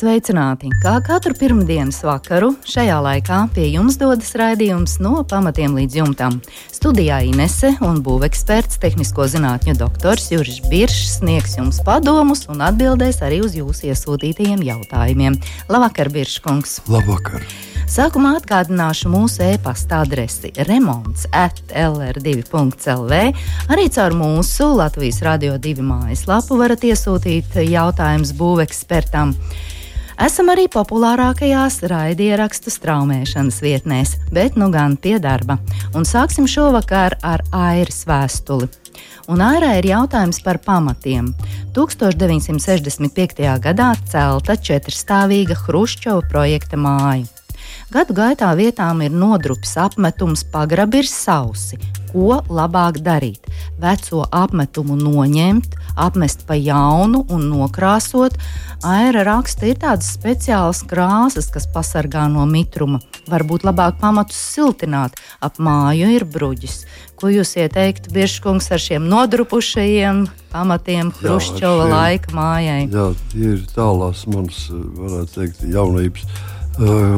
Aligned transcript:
Sveicināti! 0.00 0.70
Kā 0.80 0.94
katru 1.04 1.34
pirmdienas 1.36 1.98
vakaru, 2.06 2.54
šajā 2.64 2.94
laikā 3.04 3.40
pie 3.52 3.66
jums 3.68 3.98
dodas 4.00 4.30
raidījums 4.38 4.94
no 5.04 5.18
pamatiem 5.28 5.74
līdz 5.76 5.96
jumtam. 5.98 6.38
Studijā 6.72 7.18
Inese 7.28 7.74
un 7.84 7.98
būveksperts, 8.06 8.78
tehnisko 8.80 9.26
zinātņu 9.28 9.74
doktors 9.76 10.30
Juris 10.32 10.62
Biršs 10.70 11.18
sniegs 11.18 11.58
jums 11.58 11.82
padomus 11.84 12.46
un 12.48 12.62
atbildēs 12.64 13.20
arī 13.26 13.42
uz 13.44 13.58
jūsu 13.58 13.90
iesūtītajiem 13.90 14.62
jautājumiem. 14.64 15.36
Labvakar, 15.68 16.08
Birškungs! 16.14 16.78
Labvakar! 16.88 17.44
Sākumā 17.90 18.38
atgādināšu 18.38 19.10
mūsu 19.12 19.44
e-pasta 19.50 19.98
adresi 20.06 20.54
remonds 20.64 21.26
at 21.36 21.60
lr2.lv. 21.74 23.18
Arī 23.68 23.84
caur 23.92 24.16
mūsu 24.16 24.70
Latvijas 24.78 25.20
Radio 25.28 25.60
2 25.60 25.84
mājaslapu 25.84 26.56
varat 26.62 26.88
iesūtīt 26.88 27.60
jautājumus 27.66 28.32
būvekspertam. 28.40 29.36
Esam 30.20 30.50
arī 30.52 30.66
populārākajās 30.68 31.78
raidierakstu 31.88 32.68
straumēšanas 32.68 33.62
vietnēs, 33.64 34.10
bet 34.28 34.58
nu 34.60 34.66
gan 34.68 34.98
pie 35.00 35.14
darba. 35.16 35.56
Un 35.96 36.04
sāksim 36.04 36.44
šovakar 36.44 37.16
ar 37.24 37.40
airas 37.56 38.02
vēstuli. 38.04 38.68
Un 39.32 39.40
ārā 39.40 39.78
ir 39.78 39.88
jautājums 39.88 40.42
par 40.44 40.60
pamatiem. 40.60 41.32
1965. 41.72 43.40
gadā 43.64 43.94
celta 44.12 44.60
četrstāvīga 44.60 45.56
Hruščova 45.64 46.28
projekta 46.28 46.76
māja. 46.76 47.39
Gadu 47.90 48.14
gaitā 48.14 48.52
vietām 48.54 49.00
ir 49.02 49.10
nodrupis 49.10 49.72
apmetums, 49.82 50.44
pagrabi 50.46 51.00
ir 51.02 51.08
sausi. 51.10 51.74
Ko 52.12 52.36
labāk 52.46 53.00
darīt? 53.02 53.48
Veco 53.82 54.20
apmetumu 54.30 54.94
noņemt, 54.94 55.74
apmest 55.98 56.44
pa 56.46 56.54
jaunu 56.54 57.24
un 57.34 57.48
nokrāsot. 57.50 58.36
Aira 58.86 59.24
raksta, 59.26 59.66
ir 59.66 59.80
tādas 59.82 60.12
speciālas 60.14 60.84
krāsas, 60.86 61.48
kas 61.50 61.66
pasargā 61.74 62.28
no 62.30 62.44
mitruma. 62.46 63.00
Varbūt 63.26 63.66
labāk 63.66 63.98
pamatus 63.98 64.38
siltināt, 64.38 65.18
ap 65.42 65.58
māju 65.58 66.12
ir 66.14 66.28
bruģis. 66.30 66.84
Ko 67.18 67.26
jūs 67.34 67.56
ieteiktu, 67.58 68.14
Biržkungs, 68.14 68.70
ar 68.70 68.78
šiem 68.86 69.10
nodrupušajiem 69.10 70.22
pamatiem 70.54 71.10
Hruščova 71.18 71.90
laika 71.90 72.38
mājai? 72.38 72.86
Jā, 72.86 73.10
tie 73.34 73.52
ir 73.56 73.66
tālās 73.74 74.22
manas, 74.30 74.62
varētu 74.70 75.40
teikt, 75.40 75.66
jaunības 75.74 76.30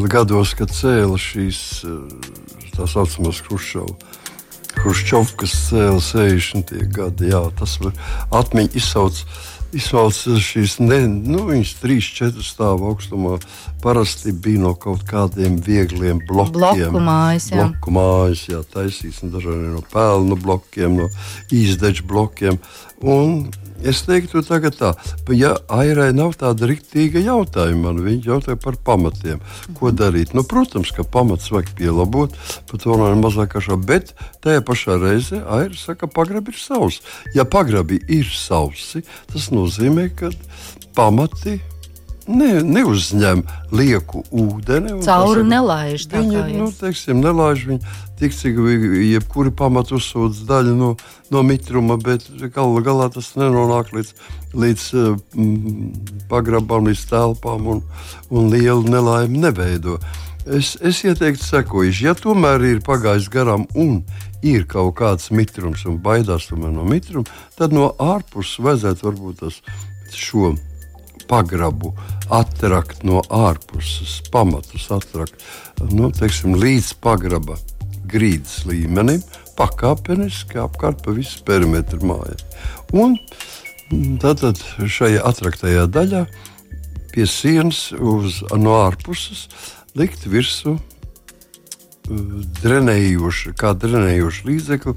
gados, 0.09 0.55
kad 0.59 0.73
cēla 0.73 1.19
šīs 1.21 1.61
uh, 1.85 1.99
tā 2.77 2.87
saucamās 2.89 3.43
Hruščovas. 3.47 4.21
Hruščovkas 4.83 5.55
cēla 5.69 6.01
60. 6.01 6.73
gadi. 6.95 7.31
Jā, 7.31 7.43
tas 7.59 7.77
atmiņā 8.33 8.79
izsaukt. 8.81 9.27
Izsauc 9.73 10.19
šīs 10.45 10.77
ne, 10.83 11.07
nu, 11.09 11.47
trīs, 11.81 12.09
četras 12.13 12.51
stāvu 12.53 12.91
augstumā. 12.91 13.39
Parasti 13.83 14.33
bija 14.33 14.63
no 14.63 14.75
kaut 14.79 15.03
kādiem 15.09 15.57
viegliem 15.63 16.21
blokiem. 16.29 16.93
Bloku 16.93 17.03
mājas, 17.03 17.49
jā. 17.51 17.67
Bloku 17.67 17.97
mājas, 17.97 18.47
jā, 18.51 18.63
taisīts 18.75 19.23
no 19.25 19.33
dažādiem 19.35 19.75
no 19.75 19.83
pelnu 19.93 20.39
blokiem, 20.39 21.03
no 21.03 21.11
īzdeču 21.51 22.07
blokiem. 22.07 22.61
Un 23.03 23.51
Es 23.83 24.05
teiktu, 24.07 24.45
tagad 24.47 24.77
tā, 24.79 24.93
ja 25.35 25.57
Airai 25.75 26.13
nav 26.15 26.37
tāda 26.39 26.69
rīktīga 26.71 27.19
jautājuma, 27.25 27.91
man 27.91 28.05
viņa 28.05 28.29
jautāja 28.29 28.59
par 28.63 28.77
pamatiem. 28.87 29.41
Ko 29.79 29.91
darīt? 29.91 30.37
Nu, 30.39 30.45
protams, 30.47 30.93
ka 30.95 31.03
pamats 31.03 31.51
vajag 31.51 31.73
pielabot, 31.81 32.37
pat 32.71 32.85
to 32.85 32.99
nav 33.01 33.17
mazāk 33.19 33.57
kā 33.57 33.65
šā, 33.65 33.81
bet 33.83 34.15
tajā 34.45 34.63
pašā 34.67 35.01
reizē 35.03 35.43
Aira 35.43 35.75
saka, 35.75 36.07
ka 36.07 36.13
pagrabi 36.15 36.55
ir 36.55 36.63
savs. 36.63 37.01
Ja 37.35 37.43
pagrabi 37.43 37.99
ir 38.07 38.31
savsi, 38.31 39.03
tas 39.33 39.51
nozīmē, 39.51 40.07
ka 40.15 40.31
pamati 40.95 41.59
ne, 42.29 42.63
neuzņem 42.63 43.43
lieku 43.75 44.23
ūdeni. 44.31 44.99
Cauri 45.05 45.45
nelaiž. 45.49 46.07
Viņa, 46.13 46.47
nu, 46.55 46.71
teiksim, 46.77 47.21
nelaiž 47.25 47.67
viņu 47.71 47.93
tik, 48.21 48.35
cik 48.37 48.59
jebkuri 49.03 49.53
pamatu 49.57 49.99
uzsūdz 49.99 50.45
daļu 50.49 50.75
no, 50.79 50.91
no 51.35 51.43
mitruma, 51.47 51.99
bet 51.99 52.29
galu 52.55 52.83
galā 52.85 53.09
tas 53.13 53.33
nenonāk 53.39 53.93
līdz, 53.97 54.13
līdz 54.55 54.89
mm, 55.35 56.27
pagrabam, 56.31 56.87
līdz 56.91 57.07
telpām 57.11 57.71
un, 57.75 57.87
un 58.31 58.53
lielu 58.53 58.85
nelaimi 58.87 59.43
neveido. 59.47 59.99
Es, 60.43 60.75
es 60.83 61.05
ieteiktu, 61.07 61.45
sekojuši, 61.47 62.09
ja 62.09 62.17
tomēr 62.19 62.65
ir 62.67 62.83
pagājis 62.87 63.31
garām 63.31 63.67
un 63.79 64.01
ir 64.43 64.67
kaut 64.71 64.97
kāds 64.99 65.31
mitrums 65.31 65.85
un 65.87 66.01
baidās 66.03 66.49
no 66.51 66.87
mitruma, 66.87 67.31
tad 67.59 67.75
no 67.75 67.93
ārpuses 68.03 68.59
vajadzētu 68.63 69.07
varbūt 69.07 69.43
tas 69.45 69.61
šo 70.19 70.55
pagrabu 71.33 71.95
attrakt 72.33 73.07
no 73.09 73.23
ārpuses, 73.33 74.21
pamatus 74.33 74.91
attrakt 74.93 75.39
nu, 75.93 76.11
teiksim, 76.13 76.59
līdz 76.61 76.93
pagraba 77.01 77.57
grīdas 78.13 78.67
līmenim, 78.69 79.23
pakāpeniski 79.57 80.61
apkārt 80.61 81.01
pa 81.05 81.15
visu 81.17 81.41
perimetru 81.49 82.05
mājai. 82.09 82.37
Un 82.93 83.17
tātad 84.21 84.61
šajā 84.77 85.23
attraktajā 85.29 85.87
daļā 85.93 86.27
pie 87.13 87.29
sienas 87.29 87.91
uz, 87.97 88.43
no 88.57 88.77
ārpuses 88.83 89.47
likt 89.97 90.27
virsmu 90.29 90.79
drenējošu, 92.63 93.55
kā 93.57 93.73
drenējošu 93.79 94.49
līdzekli, 94.49 94.95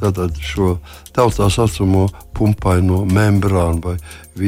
tātad 0.00 0.38
šo 0.42 0.76
tautā 1.14 1.48
saucamo 1.52 2.06
pumpaino 2.34 3.02
membrānu, 3.08 3.80
vai 3.84 3.96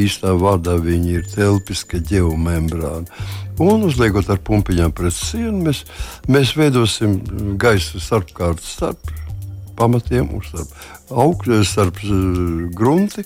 īstā 0.04 0.34
vārdā 0.38 0.76
viņi 0.82 1.18
ir 1.20 1.28
telpiska 1.34 2.00
ģeomembrāna. 2.10 3.06
Un 3.62 3.86
uzliekot 3.88 4.28
ar 4.28 4.40
pumpiņām 4.44 4.92
pret 4.92 5.14
sienu, 5.16 5.62
mēs, 5.68 5.84
mēs 6.28 6.56
veidosim 6.58 7.20
gaisu 7.60 8.02
starpkārt 8.02 8.60
starp 8.64 9.14
pamatiem 9.76 10.28
un 10.36 10.42
starp 10.44 10.72
augļu, 11.12 11.60
starp 11.66 12.00
uh, 12.04 12.66
grunti. 12.76 13.24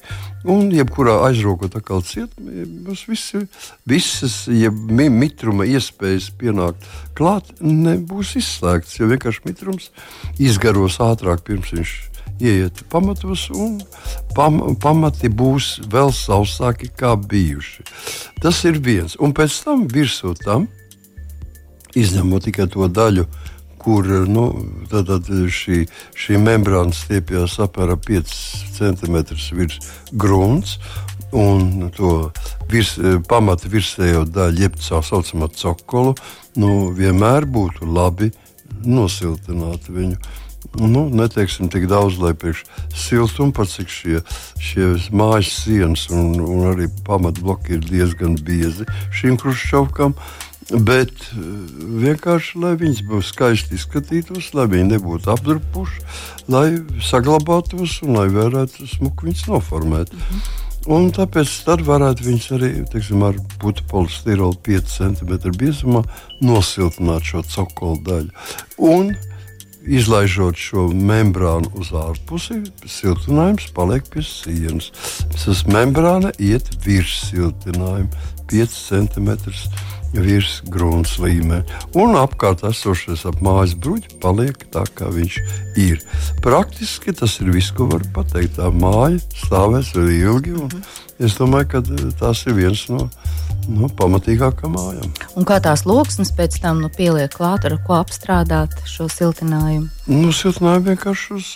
Un, 0.48 0.70
jebkurā 0.72 1.18
aizrokot 1.26 1.74
atkal 1.76 2.00
ciet, 2.06 2.32
mums 2.40 3.02
visi, 3.08 3.42
visas 3.88 4.36
ja 4.48 4.70
mitruma 4.72 5.66
iespējas 5.68 6.30
pienākt 6.40 6.86
klāt 7.18 7.50
nebūs 7.60 8.36
izslēgts, 8.40 8.96
jo 9.00 9.10
vienkārši 9.10 9.44
mitrums 9.50 9.90
izgaros 10.40 10.96
ātrāk 11.04 11.44
pirms 11.44 11.74
viņš 11.76 11.96
ieiet 12.40 12.82
pamatos, 12.92 13.48
un 13.54 13.78
pam, 14.34 14.60
pamati 14.80 15.28
būs 15.28 15.78
vēl 15.92 16.12
sausāki 16.14 16.90
kā 16.96 17.14
bijuši. 17.20 17.86
Tas 18.42 18.62
ir 18.68 18.80
viens. 18.80 19.16
Un 19.20 19.34
pēc 19.36 19.60
tam 19.64 19.86
virsū 19.90 20.34
tam, 20.40 20.66
izņemot 21.96 22.46
tikai 22.48 22.68
to 22.70 22.88
daļu, 22.88 23.26
kur 23.80 24.06
nu, 24.28 24.46
tad, 24.90 25.08
tad 25.08 25.28
šī, 25.28 25.84
šī 26.18 26.40
membrāna 26.40 26.92
stiepjas 26.96 27.56
apmēram 27.64 28.00
5 28.04 28.34
cm 28.76 29.22
virs 29.56 29.80
grunts. 30.12 30.78
Un 31.30 31.92
to 31.94 32.32
virs, 32.70 32.96
pamata 33.30 33.70
virsējo 33.70 34.24
daļu, 34.26 34.64
jeb 34.64 34.78
tā 34.82 34.98
saucamā 35.06 35.46
cokolu, 35.54 36.16
nu, 36.58 36.90
vienmēr 36.96 37.46
būtu 37.46 37.86
labi 37.86 38.32
nosiltināt 38.82 39.86
viņu 39.90 40.18
nu, 40.78 41.08
neteiksim 41.10 41.70
tik 41.72 41.88
daudz, 41.90 42.18
lai 42.22 42.34
priekš 42.34 42.64
siltuma, 42.94 43.54
pat 43.56 43.72
cik 43.72 43.90
šie, 43.90 44.20
šie 44.62 44.92
mājas 45.10 45.50
sienas 45.64 46.06
un, 46.14 46.36
un 46.44 46.70
arī 46.70 46.90
pamatbloki 47.06 47.78
ir 47.78 47.82
diezgan 47.88 48.38
biezi 48.46 48.86
šīm 49.16 49.40
krušķaukām. 49.40 50.14
Bet 50.70 51.10
eh, 51.10 51.42
vienkārši, 52.04 52.60
lai 52.62 52.76
viņas 52.78 53.02
būtu 53.08 53.26
skaisti 53.26 53.74
izskatītos, 53.74 54.52
lai 54.54 54.68
viņi 54.70 54.92
nebūtu 54.92 55.32
apdrupuši, 55.34 56.04
lai 56.52 56.66
saglabātos 57.02 57.98
un 58.06 58.20
lai 58.20 58.28
varētu 58.30 58.86
smuki 58.86 59.30
viņas 59.30 59.48
noformēt. 59.50 60.14
Mm 60.14 60.26
-hmm. 60.30 60.66
Un 60.88 61.10
tāpēc 61.12 61.50
tad 61.66 61.82
varētu 61.84 62.24
viņus 62.24 62.46
arī 62.56 62.68
teiksim, 62.88 63.20
ar 63.26 63.36
putekļu 63.60 63.88
polistirolu 63.90 64.56
5 64.64 64.94
cm 64.94 65.52
biezumā 65.60 66.00
nosiltināt 66.40 67.26
šo 67.28 67.42
cokolu 67.42 68.00
daļu. 68.06 68.30
Un 68.78 69.12
izlaižot 69.86 70.58
šo 70.60 70.88
membrānu 70.92 71.70
uz 71.80 71.92
ārpusi, 71.96 72.60
siltinājums 72.84 73.70
paliek 73.76 74.06
pie 74.12 74.24
sienas. 74.26 74.90
Tas 75.34 75.64
membrāna 75.68 76.34
iet 76.38 76.68
virs 76.84 77.16
siltinājuma 77.30 78.10
5 78.50 78.76
cm 78.76 79.30
virs 80.14 80.58
grunts 80.66 81.18
līmeņa. 81.22 81.82
Un 81.98 82.16
apkārt 82.18 82.64
esošais 82.66 83.22
ap 83.30 83.38
mājas 83.44 83.76
bruģi 83.78 84.16
paliek 84.22 84.64
tā, 84.74 84.82
kā 84.94 85.10
viņš 85.14 85.38
ir. 85.78 86.00
Praktiski 86.42 87.14
tas 87.16 87.38
ir 87.42 87.52
viss, 87.54 87.74
ko 87.74 87.86
var 87.92 88.04
pateikt. 88.14 88.58
Tā 88.58 88.72
māja 88.74 89.20
stāvēs 89.44 89.94
vēl 89.96 90.10
ilgi. 90.18 90.56
Es 91.20 91.36
domāju, 91.36 91.68
ka 91.74 91.80
tas 92.16 92.46
ir 92.48 92.54
viens 92.56 92.86
no 92.88 93.06
nu, 93.68 93.88
pamatīgākām 93.98 94.72
mājām. 94.72 95.10
Un 95.38 95.46
kā 95.48 95.58
tās 95.62 95.84
loksnes 95.88 96.32
pēc 96.36 96.56
tam 96.62 96.80
nu, 96.80 96.88
pieliek 96.92 97.32
klāt, 97.34 97.66
ar 97.68 97.76
ko 97.86 97.98
apstrādāt 97.98 98.72
šo 98.88 99.08
siltinājumu? 99.12 99.90
Nu, 100.08 100.32
siltinājumu 100.34 100.94
vienkārši 100.94 101.36
uz, 101.36 101.50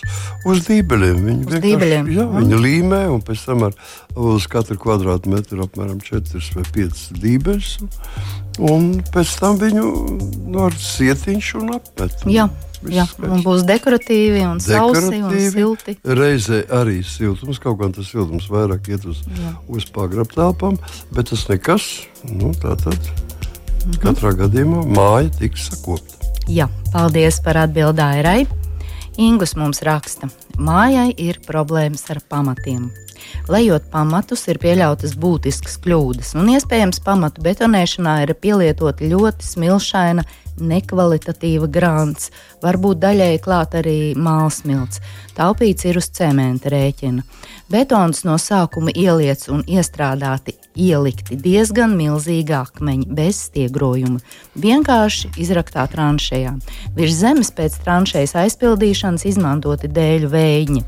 uz 0.47 0.61
dībeļiem. 0.67 1.23
Viņi, 1.29 1.47
uz 1.49 1.63
dībeļiem. 1.65 2.11
Jā, 2.13 2.27
viņi 2.35 2.61
līmē 2.61 3.01
un 3.15 3.23
pēc 3.25 3.47
tam 3.49 3.65
ar, 3.69 3.75
uz 4.15 4.47
katru 4.51 4.77
kvadrātmetru 4.85 5.65
apmēram 5.65 5.99
4 6.05 6.43
vai 6.59 6.67
5 6.77 7.03
dībeļus. 7.25 7.73
Un 8.69 8.91
pēc 9.11 9.33
tam 9.41 9.59
viņu 9.59 9.89
nu, 10.45 10.61
ar 10.69 10.77
sietiņš 10.79 11.51
un 11.59 11.75
apmet. 11.79 12.21
Jā. 12.31 12.47
Jā, 12.93 13.05
un 13.25 13.43
būs 13.45 13.63
dekoratīvi 13.67 14.41
un 14.47 14.59
sausi 14.63 15.21
un 15.21 15.37
silti. 15.53 15.97
Reizē 16.05 16.63
arī 16.73 16.99
siltums, 17.07 17.59
kaut 17.63 17.79
kā 17.81 17.89
tas 17.95 18.09
siltums 18.11 18.49
vairāk 18.51 18.89
iet 18.93 19.05
uz, 19.09 19.23
Jā. 19.29 19.53
uz 19.67 19.87
pagrabtelpām, 19.95 20.77
bet 21.15 21.31
tas 21.31 21.47
nekas. 21.49 21.87
Nu, 22.25 22.53
tā 22.53 22.75
tad 22.81 22.97
mm 22.97 23.91
-hmm. 23.91 24.01
katrā 24.03 24.35
gadījumā 24.43 24.85
māja 24.85 25.29
tiks 25.39 25.69
sakopta. 25.69 26.15
Jā, 26.47 26.67
paldies 26.93 27.39
par 27.41 27.57
atbildi 27.57 28.01
Airai. 28.01 28.47
Ingus 29.17 29.55
mums 29.55 29.81
raksta, 29.81 30.27
mājai 30.57 31.13
ir 31.17 31.39
problēmas 31.47 32.09
ar 32.11 32.19
pamatiem. 32.29 32.91
Lejot 33.47 33.85
pamatus, 33.91 34.47
ir 34.51 34.59
pieļautas 34.61 35.15
būtiskas 35.21 35.77
kļūdas, 35.83 36.33
un 36.39 36.49
iespējams 36.55 36.99
pamatu 37.05 37.41
betonēšanā 37.45 38.17
ir 38.25 38.33
pielietota 38.41 39.07
ļoti 39.07 39.47
smilšaina 39.47 40.25
nekvalitatīva 40.59 41.69
grāns, 41.71 42.31
varbūt 42.63 43.01
daļēji 43.03 43.41
klāt 43.43 43.75
arī 43.79 43.99
mālsmilts. 44.17 45.01
Taupīts 45.35 45.87
ir 45.89 45.99
uz 45.99 46.09
cementa 46.15 46.71
rēķina. 46.71 47.25
Betons 47.71 48.21
no 48.27 48.37
sākuma 48.37 48.93
ieliets 48.93 49.49
un 49.49 49.63
iestrādāti 49.65 50.53
ielikti 50.75 51.37
diezgan 51.39 51.95
milzīgi 51.97 52.53
akmeņi, 52.55 53.07
bez 53.17 53.39
stiegrojuma, 53.47 54.19
vienkārši 54.59 55.31
izraktā 55.41 55.87
tranšējā. 55.91 56.53
Virs 56.95 57.17
zemes 57.19 57.51
pēc 57.55 57.79
tranšējas 57.83 58.35
aizpildīšanas 58.43 59.25
izmantoti 59.31 59.89
dēļu 59.91 60.31
vējiņi. 60.35 60.83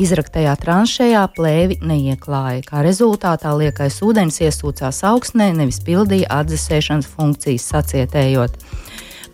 Izraktajā 0.00 0.54
tranšējā 0.62 1.24
plēvi 1.34 1.80
neieklāja, 1.82 2.62
kā 2.68 2.84
rezultātā 2.86 3.52
liekais 3.58 3.98
ūdens 4.06 4.40
iesūcās 4.44 5.02
augstnē, 5.10 5.50
nevis 5.56 5.82
pildīja 5.84 6.30
atdzesēšanas 6.40 7.10
funkcijas 7.10 7.66
sacietējot. 7.74 8.56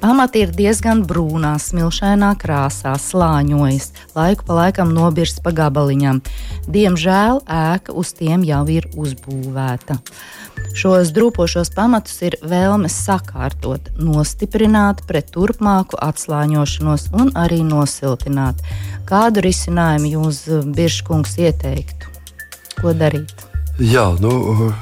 Pamati 0.00 0.42
ir 0.44 0.50
diezgan 0.52 1.00
brūnā, 1.08 1.54
smilšainā 1.60 2.34
krāsā, 2.40 2.92
slāņojas, 3.00 3.88
laiku 4.16 4.44
pa 4.46 4.56
laikam 4.58 4.92
nobirst 4.94 5.40
pa 5.44 5.54
gabaliņam. 5.56 6.20
Diemžēl 6.68 7.40
ēka 7.48 7.94
uz 7.96 8.12
tiem 8.18 8.44
jau 8.44 8.62
ir 8.72 8.88
uzbūvēta. 8.92 9.96
Šos 10.76 11.12
drūpošos 11.16 11.72
pamatus 11.72 12.20
ir 12.28 12.36
vēlmes 12.44 12.92
sakārtot, 13.06 13.88
nostiprināt 13.96 15.00
pret 15.08 15.32
turpmāku 15.32 15.96
atslāņošanos 16.04 17.08
un 17.16 17.32
arī 17.38 17.62
nosiltināt. 17.64 18.60
Kādu 19.08 19.44
risinājumu 19.48 20.12
jūs, 20.12 20.42
Biržkungs, 20.76 21.38
ieteiktu? 21.40 22.12
Ko 22.82 22.92
darīt? 22.92 23.46
Jā, 23.80 24.10
nu, 24.20 24.72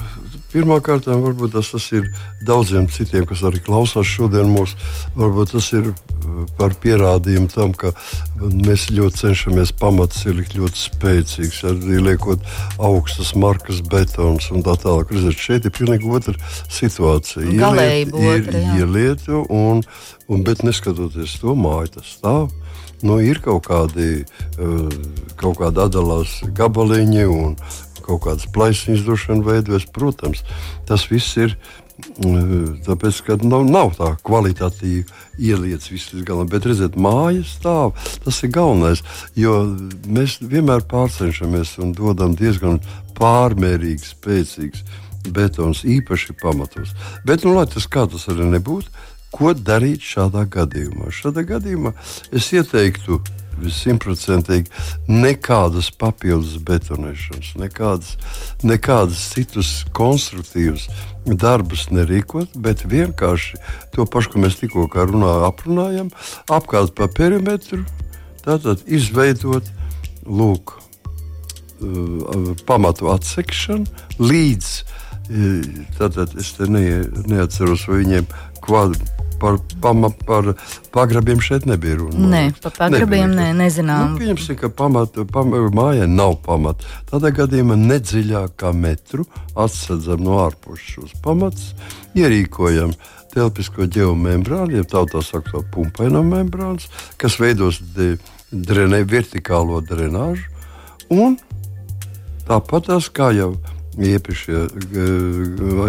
Pirmkārt, 0.54 1.08
varbūt 1.10 1.56
tas, 1.56 1.72
tas 1.74 1.88
ir 1.96 2.04
daudziem 2.46 2.84
citiem, 2.86 3.24
kas 3.26 3.40
arī 3.42 3.58
klausās 3.64 4.06
šodien 4.06 4.52
mūsu. 4.54 4.76
Varbūt 5.18 5.50
tas 5.56 5.70
ir 5.74 5.88
uh, 5.90 6.44
par 6.54 6.76
pierādījumu 6.78 7.50
tam, 7.50 7.72
ka 7.74 7.90
mēs 8.38 8.84
ļoti 8.94 9.18
cenšamies 9.24 9.72
pamatus 9.80 10.22
ielikt 10.30 10.54
ļoti 10.54 10.78
spēcīgs, 10.78 11.58
arī 11.72 11.98
liekot 12.06 12.46
augstas 12.78 13.32
markas 13.34 13.80
betons 13.82 14.46
un 14.54 14.62
tā 14.62 14.76
tālāk. 14.78 15.10
Redzēt, 15.10 15.42
šeit 15.42 15.66
ir 15.66 15.74
pilnīgi 15.74 16.12
otra 16.20 16.36
situācija. 16.70 17.48
Ieliet, 17.50 18.14
ir 18.14 18.60
ielietu, 18.78 19.42
un, 19.50 19.82
un, 20.28 20.44
bet 20.46 20.62
neskatoties 20.62 21.34
to 21.42 21.56
māju, 21.58 21.96
tas 21.98 22.14
stāv. 22.14 22.52
Nu, 23.04 23.18
ir 23.18 23.42
kaut 23.42 23.66
kādi, 23.66 24.22
uh, 24.22 24.86
kaut 25.40 25.58
kādi 25.58 25.82
atdalās 25.82 26.38
gabaliņi, 26.54 27.26
un, 27.26 27.58
kaut 28.04 28.24
kādas 28.26 28.50
plaisiņas 28.54 29.06
droši 29.06 29.32
vien 29.32 29.46
veidojas. 29.46 29.88
Protams, 29.94 30.44
tas 30.88 31.08
viss 31.10 31.38
ir. 31.40 31.56
Mm, 32.18 32.80
tāpēc, 32.82 33.20
ka 33.22 33.36
nav, 33.46 33.62
nav 33.70 33.92
tā 33.94 34.08
kvalitatīva 34.26 35.06
ielietas 35.38 35.92
viss 35.92 36.10
līdz 36.10 36.24
galam, 36.26 36.48
bet 36.50 36.66
redziet, 36.66 36.98
māja 36.98 37.44
stāv. 37.46 37.94
Tas 38.24 38.40
ir 38.42 38.50
galvenais, 38.56 39.04
jo 39.38 39.60
mēs 40.10 40.40
vienmēr 40.42 40.82
pārcenšamies 40.90 41.76
un 41.84 41.94
dodam 41.94 42.34
diezgan 42.38 42.80
pārmērīgi 43.14 44.10
spēcīgs 44.10 44.82
betons, 45.30 45.84
īpaši 45.86 46.34
pamatos. 46.42 46.92
Bet, 47.24 47.46
nu, 47.46 47.54
lai 47.56 47.68
tas 47.70 47.86
kā 47.86 48.08
tas 48.10 48.26
arī 48.32 48.50
nebūtu, 48.56 48.90
ko 49.34 49.54
darīt 49.54 50.04
šādā 50.04 50.44
gadījumā? 50.50 51.14
Šādā 51.14 51.46
gadījumā 51.46 51.94
es 52.34 52.50
ieteiktu 52.54 53.22
simtprocentīgi 53.62 54.70
nekādas 55.10 55.90
papildus 55.98 56.56
betonēšanas, 56.64 57.54
nekādas, 57.60 58.14
nekādas 58.66 59.22
citus 59.34 59.72
konstruktīvus 59.96 60.88
darbus 61.24 61.88
nerīkot, 61.94 62.56
bet 62.60 62.84
vienkārši 62.88 63.60
to 63.94 64.06
pašu, 64.06 64.34
ko 64.34 64.44
mēs 64.44 64.58
tikko 64.60 64.88
runā, 64.92 65.34
aprunājam, 65.48 66.10
apkārt 66.52 66.94
pa 66.98 67.08
perimetru, 67.08 67.84
tātad 68.44 68.84
izveidot 68.86 69.70
lūk, 70.26 70.76
uh, 70.76 72.52
pamatu 72.68 73.10
atsekšanu 73.14 74.20
līdz. 74.20 74.70
Uh, 74.84 75.02
tātad 75.98 76.34
es 76.40 76.52
te 76.58 76.68
ne, 76.68 77.04
neatceros, 77.30 77.88
vai 77.88 78.02
viņiem 78.04 78.32
kvadrātā 78.64 79.23
par, 79.44 79.58
pama, 79.80 80.08
par 80.26 80.54
pagrabiem 80.92 81.40
šeit 81.44 81.66
nebija 81.68 81.98
runa. 82.00 82.28
Nē, 82.32 82.42
par 82.64 82.72
pagrabiem 82.78 83.34
nē, 83.36 83.50
nezinām. 83.58 84.14
Nu, 84.14 84.20
pieņemsim, 84.22 84.56
ka 84.60 84.70
pamata, 84.72 85.26
pamata, 85.28 85.68
mājai 85.76 86.08
nav 86.08 86.38
pamata. 86.46 86.88
Tādā 87.10 87.32
gadījumā 87.36 87.76
nedziļāk 87.80 88.54
kā 88.62 88.72
metru 88.76 89.26
atsedzam 89.52 90.24
no 90.24 90.38
ārpuses 90.46 90.94
šos 90.94 91.12
pamatus, 91.24 91.74
ierīkojam 92.16 92.94
telpisko 93.34 93.88
ģeomembrānu, 93.90 94.78
jeb 94.78 94.88
tautā 94.88 95.20
sakot, 95.26 95.66
pumpaino 95.74 96.22
membrāns, 96.24 96.88
kas 97.20 97.36
veidos 97.42 97.82
drenē, 97.92 99.02
vertikālo 99.10 99.82
drenāžu. 99.84 100.48
Un 101.12 101.36
tāpat 102.48 102.88
tās 102.88 103.10
kā 103.12 103.28
jau 103.36 103.52
iepriekšējā 103.98 104.62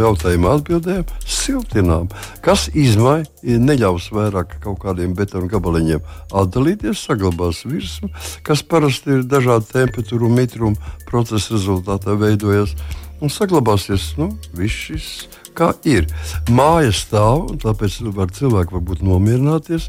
jautājuma 0.01 0.55
atbildēm 0.57 1.05
siltinām, 1.25 2.09
kas 2.45 2.67
izmaiņa 2.73 3.59
neļaus 3.65 4.09
vairāk 4.15 4.57
kaut 4.63 4.81
kādiem 4.83 5.15
betona 5.17 5.49
gabaliņiem 5.51 6.03
atdalīties, 6.35 7.05
saglabās 7.07 7.63
virsmu, 7.65 8.11
kas 8.45 8.63
parasti 8.65 9.19
ir 9.19 9.25
dažādu 9.29 9.69
temperatūru 9.71 10.29
un 10.29 10.37
mitrumu 10.39 10.93
procesa 11.09 11.55
rezultātā 11.55 12.17
veidojas. 12.19 12.75
Un 13.23 13.31
saglabāsies 13.31 14.11
nu, 14.19 14.33
viss 14.57 14.89
šis, 14.89 15.09
kā 15.55 15.71
ir. 15.87 16.09
Māja 16.51 16.91
stāv, 16.93 17.45
un 17.53 17.59
tāpēc 17.63 18.01
var 18.15 18.33
cilvēki 18.35 18.75
varbūt 18.75 19.03
nomierināties. 19.07 19.87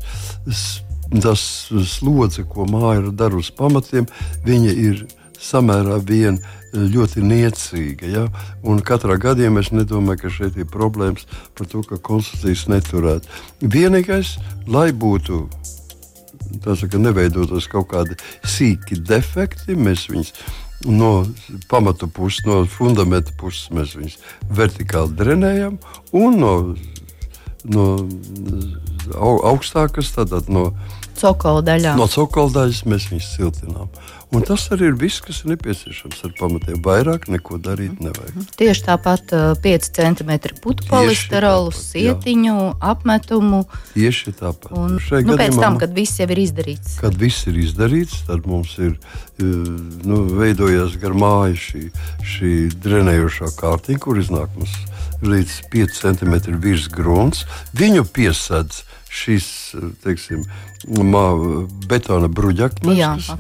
Tas 1.22 1.42
slodze, 1.90 2.46
ko 2.50 2.66
māja 2.70 3.10
dara 3.14 3.38
uz 3.38 3.50
pamatiem, 3.54 4.06
viņa 4.46 4.72
ir 4.86 5.04
samērā 5.46 6.00
viena 6.02 6.54
ļoti 6.76 7.22
niecīga. 7.24 8.10
Ja? 8.10 8.24
Un 8.66 8.82
katrā 8.84 9.16
gadījumā 9.20 9.62
es 9.64 9.72
nedomāju, 9.74 10.24
ka 10.24 10.32
šeit 10.32 10.58
ir 10.60 10.68
problēmas 10.70 11.26
par 11.56 11.70
to, 11.70 11.82
ka 11.86 12.00
konstitūcijas 12.02 12.66
neturētu. 12.72 13.40
Vienīgais, 13.62 14.36
lai 14.68 14.90
būtu. 14.92 15.46
Tas 16.62 16.82
ir 16.84 16.94
neveidotos 17.00 17.66
kaut 17.70 17.90
kādi 17.90 18.18
sīki 18.46 19.00
defekti. 19.02 19.74
Mēs 19.78 20.06
viņus 20.12 20.32
no 20.84 21.26
pamatu 21.70 22.08
puses, 22.08 22.44
no 22.46 22.64
fundamenta 22.70 23.32
puses, 23.40 23.70
mēs 23.74 23.96
viņus 23.96 24.18
vertikāli 24.52 25.16
drenējam 25.16 25.78
un 26.16 26.38
no, 26.42 26.52
no 27.64 27.86
augstākas, 29.16 30.12
tātad 30.14 30.50
no 30.52 30.68
cokola 31.20 31.64
daļā. 31.66 31.96
No 31.98 32.08
cokola 32.10 32.52
daļas 32.60 32.84
mēs 32.88 33.10
viņus 33.12 33.32
siltinām. 33.36 33.90
Un 34.34 34.42
tas 34.42 34.64
arī 34.74 34.88
ir 34.90 34.96
viss, 34.98 35.20
kas 35.22 35.44
ir 35.44 35.52
nepieciešams 35.52 36.24
ar 36.26 36.32
pamatiem. 36.36 36.80
Vairāk 36.82 37.28
neko 37.30 37.60
darīt 37.62 38.00
nevajag. 38.02 38.32
Mhm. 38.34 38.48
Tieši 38.58 38.82
tāpat 38.88 39.34
uh, 39.36 39.44
5 39.62 39.86
cm 39.94 40.32
putu 40.64 40.86
polisterolu, 40.90 41.70
tāpat, 41.70 41.94
jā. 41.94 42.16
sietiņu, 42.16 42.56
apmetumu. 42.90 43.62
Tieši 43.94 44.34
tāpat. 44.40 44.74
Un, 44.74 44.98
Šai 45.02 45.22
nu, 45.28 45.38
pēc 45.38 45.60
tam, 45.62 45.78
kad 45.78 45.94
viss 45.94 46.18
jau 46.18 46.26
ir 46.34 46.42
izdarīts. 46.42 46.98
Kad 47.00 47.14
viss 47.20 47.46
ir 47.46 47.60
izdarīts, 47.62 48.24
tad 48.26 48.50
mums 48.50 48.74
ir 48.82 48.96
eh, 48.96 49.46
nu, 49.46 50.24
veidojās 50.40 50.98
gar 51.02 51.14
māju 51.14 51.62
šī, 51.62 51.84
šī 52.26 52.52
drenējošā 52.82 53.54
kārtiņa, 53.62 54.02
kur 54.02 54.18
iznāk 54.18 54.50
mums 54.58 54.74
līdz 55.22 55.60
5 55.72 56.02
cm 56.02 56.58
virs 56.60 56.90
grunts. 56.92 57.46
Viņu 57.78 58.04
piesedz 58.10 58.82
šis 59.06 59.46
teiksim, 60.04 60.44
mā, 60.86 61.24
betona 61.90 62.28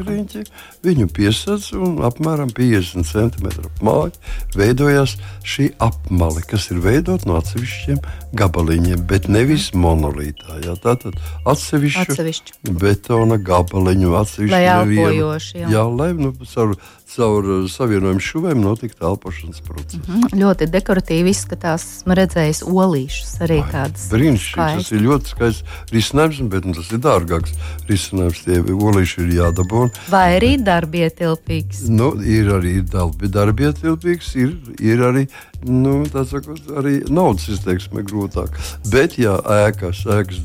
riņķi. 0.02 0.44
Viņu 0.86 1.06
piesedz 1.16 1.70
un 1.76 2.00
apmēram 2.06 2.50
50 2.54 3.06
cm 3.06 3.46
apmāja 3.68 4.12
veidojās 4.56 5.16
šī 5.46 5.70
apmale, 5.82 6.42
kas 6.46 6.70
ir 6.74 6.80
veidot 6.84 7.26
no 7.26 7.36
atsevišķiem 7.40 8.00
gabaliņiem, 8.36 9.06
bet 9.08 9.28
nevis 9.32 9.70
monolītā. 9.74 10.58
Jā, 10.64 10.74
tātad 10.82 11.16
atsevišķu 11.48 12.04
Atsevišķi. 12.12 12.52
betona 12.82 13.38
gabaliņu 13.38 14.14
atsevišķu 14.20 14.52
nevienu- 14.84 15.06
jā. 15.54 15.70
jā, 15.72 15.84
lai 15.96 16.12
nu, 16.18 16.32
caur, 16.52 16.74
caur 17.14 17.44
uh, 17.44 17.68
savienojumu 17.70 18.20
šuvēm 18.20 18.60
notiktu 18.60 19.06
elpošanas 19.06 19.60
process. 19.64 20.02
Mm, 20.08 20.26
Ļoti 20.34 20.66
dekoratīvi 20.74 21.30
izskatās. 21.32 21.84
Esmu 22.02 22.14
redzējis 22.18 22.60
olīšus 22.66 23.32
arī 23.46 23.60
kādas. 23.70 24.08
Brīnišķīgi, 24.10 24.82
tas 24.82 24.90
ir 24.92 25.00
ļoti 25.06 25.24
skaists 25.32 25.62
risinājums, 25.94 26.25
bet 26.52 26.66
nu, 26.66 26.74
tas 26.76 26.90
ir 26.92 27.00
dārgāks 27.04 27.54
risinājums. 27.88 28.42
Tie 28.46 28.58
olīši 28.74 29.22
ir 29.24 29.34
jādabū. 29.40 29.86
Vai 30.12 30.24
arī 30.36 30.54
darbietilpīgs. 30.66 31.86
Nu, 31.92 32.12
ir 32.22 32.50
arī 32.56 32.80
darbi, 32.82 33.30
darbi 33.32 33.68
ietilpīgs, 33.70 34.32
ir, 34.42 34.56
ir 34.82 35.04
arī, 35.06 35.26
nu, 35.66 36.00
sakot, 36.10 36.62
arī 36.78 36.98
naudas 37.08 37.48
izteiksme 37.54 38.04
grūtāk. 38.06 38.56
Bet, 38.92 39.18
ja 39.22 39.38
ēkas, 39.66 40.04
ēkas 40.18 40.42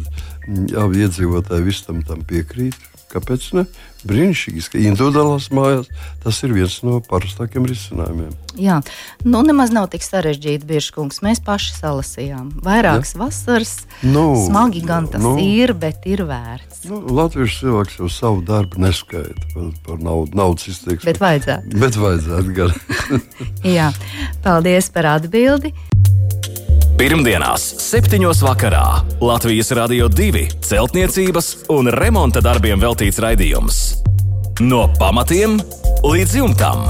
jā, 0.71 0.85
iedzīvotāji 1.05 1.67
visam 1.67 2.01
tam 2.07 2.23
piekrīt, 2.27 2.77
kāpēc 3.11 3.47
ne? 3.57 3.65
Brīnišķīgi, 4.07 4.63
ka 4.73 4.79
individuālās 4.81 5.51
mājās 5.53 5.89
tas 6.23 6.39
ir 6.41 6.55
viens 6.55 6.79
no 6.81 6.97
parastākiem 7.05 7.67
risinājumiem. 7.69 8.31
Jā, 8.57 8.79
nu 9.23 9.43
nemaz 9.45 9.69
nav 9.75 9.91
tik 9.93 10.01
sarežģīti, 10.05 10.65
Biržkungs. 10.67 11.21
Mēs 11.21 11.43
paši 11.45 11.75
salasījām. 11.77 12.49
Vairākas 12.65 13.13
vasaras. 13.19 13.75
Nu, 14.01 14.25
Smagi 14.47 14.81
gan 14.87 15.07
tas 15.11 15.21
nu. 15.21 15.35
ir, 15.37 15.75
bet 15.77 16.07
ir 16.09 16.25
vērts. 16.29 16.87
Nu, 16.89 17.03
Latvijas 17.13 17.59
cilvēks 17.61 18.01
jau 18.01 18.09
savu 18.11 18.41
darbu 18.47 18.81
neskaita 18.81 19.53
par, 19.53 19.69
par 19.85 20.01
naudu, 20.01 20.33
naudas 20.41 20.71
izteiksmi. 20.73 21.11
Bet 21.11 21.21
vajadzētu. 21.21 21.77
Bet 21.85 22.01
vajadzētu 22.01 22.57
gan. 22.57 22.75
Jā, 23.77 23.91
paldies 24.41 24.89
par 24.93 25.13
atbildi. 25.13 25.75
Pirmdienās, 27.01 27.63
7. 27.81 28.21
vakarā 28.45 28.99
Latvijas 29.25 29.71
Rādio 29.73 30.05
2 30.05 30.43
celtniecības 30.61 31.47
un 31.73 31.87
remonta 31.89 32.43
darbiem 32.45 32.77
veltīts 32.77 33.17
raidījums. 33.23 33.77
No 34.61 34.83
pamatiem 34.99 35.55
līdz 36.05 36.35
jumtam. 36.37 36.83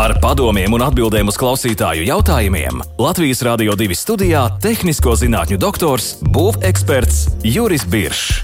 Ar 0.00 0.14
padomiem 0.24 0.72
un 0.72 0.86
atbildēm 0.86 1.28
uz 1.28 1.36
klausītāju 1.36 2.06
jautājumiem 2.08 2.80
Latvijas 2.96 3.44
Rādio 3.44 3.76
2 3.76 3.92
studijā- 3.92 4.46
tehnisko 4.64 5.12
zinātņu 5.20 5.58
doktors, 5.60 6.14
būveksperts 6.24 7.44
Juris 7.44 7.84
Biršs. 7.84 8.40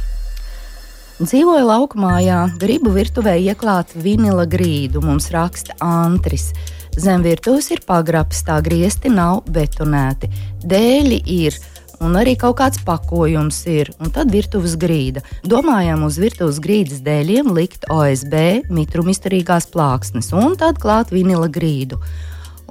Dzīvoju 1.24 1.64
laukumā, 1.72 2.20
gribu 2.60 2.92
virtuvē 2.92 3.40
ieklāt 3.40 3.96
vinila 3.96 4.44
grīdu. 4.44 5.00
Mums 5.00 5.30
raksta 5.32 5.72
Antris. 5.80 6.52
Zem 6.98 7.22
virtuves 7.22 7.70
ir 7.70 7.82
pagrabs, 7.86 8.42
tā 8.46 8.56
griezti 8.64 9.10
nav 9.12 9.44
betonēti. 9.50 10.30
Dēļi 10.66 11.20
ir. 11.30 11.58
Un 12.00 12.16
arī 12.16 12.32
kaut 12.40 12.56
kāds 12.56 12.80
pakojums 12.80 13.58
ir, 13.68 13.90
un 14.00 14.08
tad 14.08 14.30
virtuves 14.32 14.72
grīda. 14.80 15.20
Domājām 15.44 16.06
uz 16.06 16.16
virtuves 16.20 16.56
grīdas 16.64 17.02
dēļiem 17.04 17.52
likt 17.52 17.84
OSB, 17.92 18.34
mitrumisturīgās 18.72 19.68
plāksnes, 19.68 20.32
un 20.32 20.56
tad 20.60 20.80
klāt 20.80 21.12
vinila 21.12 21.50
grīdu. 21.52 22.00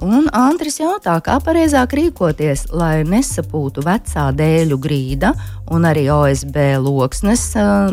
Un 0.00 0.30
Andris 0.32 0.78
jautā, 0.80 1.18
kā 1.20 1.34
pareizāk 1.44 1.92
rīkoties, 1.98 2.70
lai 2.72 3.02
nesapūtu 3.04 3.82
vecā 3.84 4.30
dēļu 4.32 4.78
grīda 4.80 5.34
un 5.68 5.84
arī 5.84 6.06
OSB 6.08 6.56
loksnes 6.80 7.42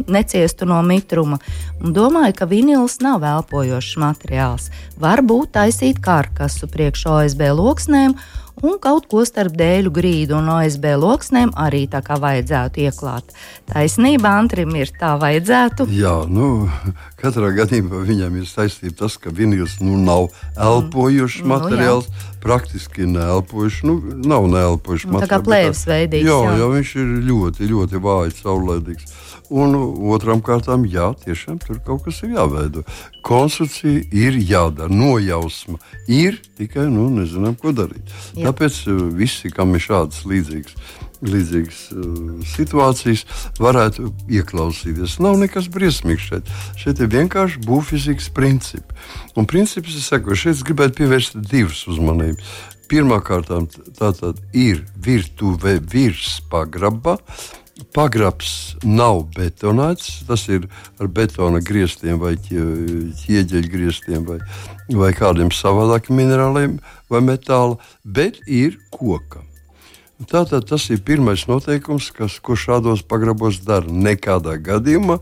neciestu 0.07 0.69
no 0.69 0.79
mitruma. 0.87 1.41
Un 1.83 1.91
domāju, 1.97 2.37
ka 2.39 2.47
vinils 2.47 3.01
nav 3.03 3.27
elpojošs 3.27 3.97
materiāls. 3.99 4.69
Varbūt 5.03 5.51
taisīt 5.59 5.99
karkasu 5.99 6.71
priekš 6.71 7.03
OSB 7.11 7.43
loksnēm 7.59 8.15
un 8.63 8.77
kaut 8.81 9.05
ko 9.11 9.23
starp 9.27 9.53
dēļu 9.57 9.91
grīdu 9.93 10.37
un 10.39 10.47
OSB 10.49 10.85
loksnēm 10.97 11.51
arī 11.59 11.83
tā 11.91 12.01
kā 12.05 12.17
vajadzētu 12.21 12.81
ieklāt. 12.87 13.33
Taisnība 13.69 14.31
Antrim 14.39 14.73
ir 14.79 14.89
tā 14.97 15.13
vajadzētu. 15.21 15.85
Jā, 15.93 16.15
nu, 16.29 16.69
katrā 17.21 17.51
gadījumā 17.57 18.01
viņam 18.07 18.39
ir 18.41 18.47
saistība 18.49 19.03
tas, 19.03 19.17
ka 19.21 19.29
vinils 19.29 19.77
nu, 19.81 19.97
nav 19.99 20.29
elpojošs 20.55 21.41
Nu, 21.43 21.45
jā. 21.45 21.53
materiāls. 21.53 22.09
Praktiski 22.47 23.03
neelpojuši, 23.09 23.85
nu, 23.89 23.95
nav 24.23 24.45
neelpojuši 24.47 25.07
Nu, 25.09 25.19
tā 25.19 25.27
kā 25.27 25.39
materiāls. 25.41 25.41
tā- 25.41 25.47
plēvesveidīgs, 25.49 26.27
Jā, 26.29 26.37
jā. 26.47 26.57
jā, 26.61 26.67
viņš 26.77 26.91
ir 27.01 27.09
ļoti, 27.27 27.69
ļoti 27.73 28.01
vājs, 28.05 28.37
saulēdīgs. 28.45 29.15
Un 29.53 29.75
otram 30.11 30.41
kārtām, 30.43 30.83
jā, 30.91 31.13
tiešām 31.23 31.61
tur 31.63 31.79
kaut 31.85 32.03
kas 32.03 32.19
ir 32.25 32.33
jāveido. 32.35 32.83
Konstrukcija 33.23 34.03
ir 34.11 34.35
jādara, 34.43 34.91
nojausma 34.91 35.79
ir 36.11 36.41
tikai, 36.59 36.89
nu, 36.91 37.07
nezinām, 37.15 37.55
ko 37.59 37.71
darīt. 37.75 38.11
Jā. 38.35 38.49
Tāpēc 38.49 38.79
uh, 38.91 39.03
visi, 39.15 39.51
kam 39.53 39.71
ir 39.77 39.83
šādas 39.85 40.25
līdzīgas, 40.27 40.75
līdzīgas 41.23 41.79
uh, 41.95 42.07
situācijas, 42.57 43.23
varētu 43.63 44.11
ieklausīties. 44.35 45.15
Nav 45.23 45.39
nekas 45.39 45.69
briesmīgs 45.71 46.27
šeit. 46.27 46.51
Šeit 46.79 46.99
ir 46.99 47.13
vienkārši 47.15 47.63
būvfizikas 47.63 48.27
principi. 48.35 48.97
Un 49.39 49.47
princips 49.47 49.95
ir 49.95 50.03
sekojošs. 50.09 50.43
Šeit 50.43 50.57
es 50.57 50.65
gribētu 50.67 50.99
pievērst 51.05 51.39
divas 51.47 51.85
uzmanības. 51.87 52.57
Pirmkārt, 52.87 53.49
tā 53.99 54.11
tad 54.15 54.43
ir 54.55 54.83
virtuve 55.03 55.77
virs 55.91 56.37
pagraba. 56.51 57.17
Pagrabs 57.93 58.75
nav 58.83 59.23
betonēts, 59.35 60.23
tas 60.27 60.47
ir 60.49 60.65
ar 60.99 61.09
betona 61.13 61.61
griestiem 61.61 62.17
vai 62.21 62.35
ķie- 62.41 63.13
ķieģeļa 63.21 63.69
griestiem 63.73 64.25
vai, 64.25 64.39
vai 64.89 65.11
kādiem 65.13 65.51
savādākiem 65.53 66.17
minerāliem 66.17 66.79
vai 67.09 67.21
metāla, 67.21 67.77
bet 68.03 68.41
ir 68.47 68.79
koka. 68.91 69.43
Tātad 70.25 70.65
tas 70.65 70.89
ir 70.89 71.03
pirmais 71.05 71.43
noteikums, 71.45 72.09
kas, 72.09 72.39
ko 72.41 72.55
šādos 72.57 73.03
pagrabos 73.05 73.59
dara. 73.61 73.85
Nekādā 73.85 74.55
gadījumā 74.57 75.19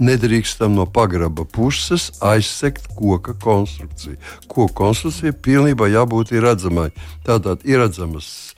nedrīkstam 0.00 0.72
no 0.72 0.86
pagraba 0.88 1.44
puses 1.44 2.08
aizsegt 2.24 2.88
koka 2.96 3.36
konstrukciju. 3.36 4.16
Koka 4.48 4.72
konstrukcija 4.72 5.36
pilnībā 5.36 5.90
jābūt 5.92 6.32
redzamai. 6.40 6.88
Tātad 7.28 7.60
ir 7.68 7.84
redzamas 7.84 8.54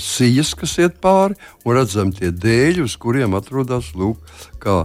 sijas, 0.00 0.54
kas 0.56 0.78
iet 0.80 0.98
pāri, 1.02 1.36
un 1.64 1.76
redzam 1.76 2.12
tie 2.14 2.30
dēļi, 2.32 2.84
uz 2.86 2.96
kuriem 3.00 3.36
atrodas 3.36 3.92
lūk, 3.98 4.20
kā, 4.62 4.80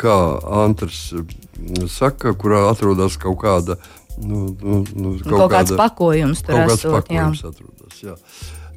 kā 0.00 0.16
Antrs 0.64 1.10
eh, 1.12 1.86
saka, 1.92 2.32
kurā 2.38 2.66
atrodas 2.70 3.18
kaut 3.20 3.40
kāda. 3.44 3.78
Nu, 4.16 4.46
nu, 4.62 4.80
nu, 4.96 5.16
Kaut, 5.20 5.42
kaut 5.42 5.50
kāds 5.52 5.74
pakojums 5.76 6.40
tur 6.40 6.56
Kaut 6.56 6.72
esot, 6.72 6.86
jā. 6.88 7.00
pakojums 7.02 7.42
atrodas. 7.44 7.98
Jā. 8.00 8.14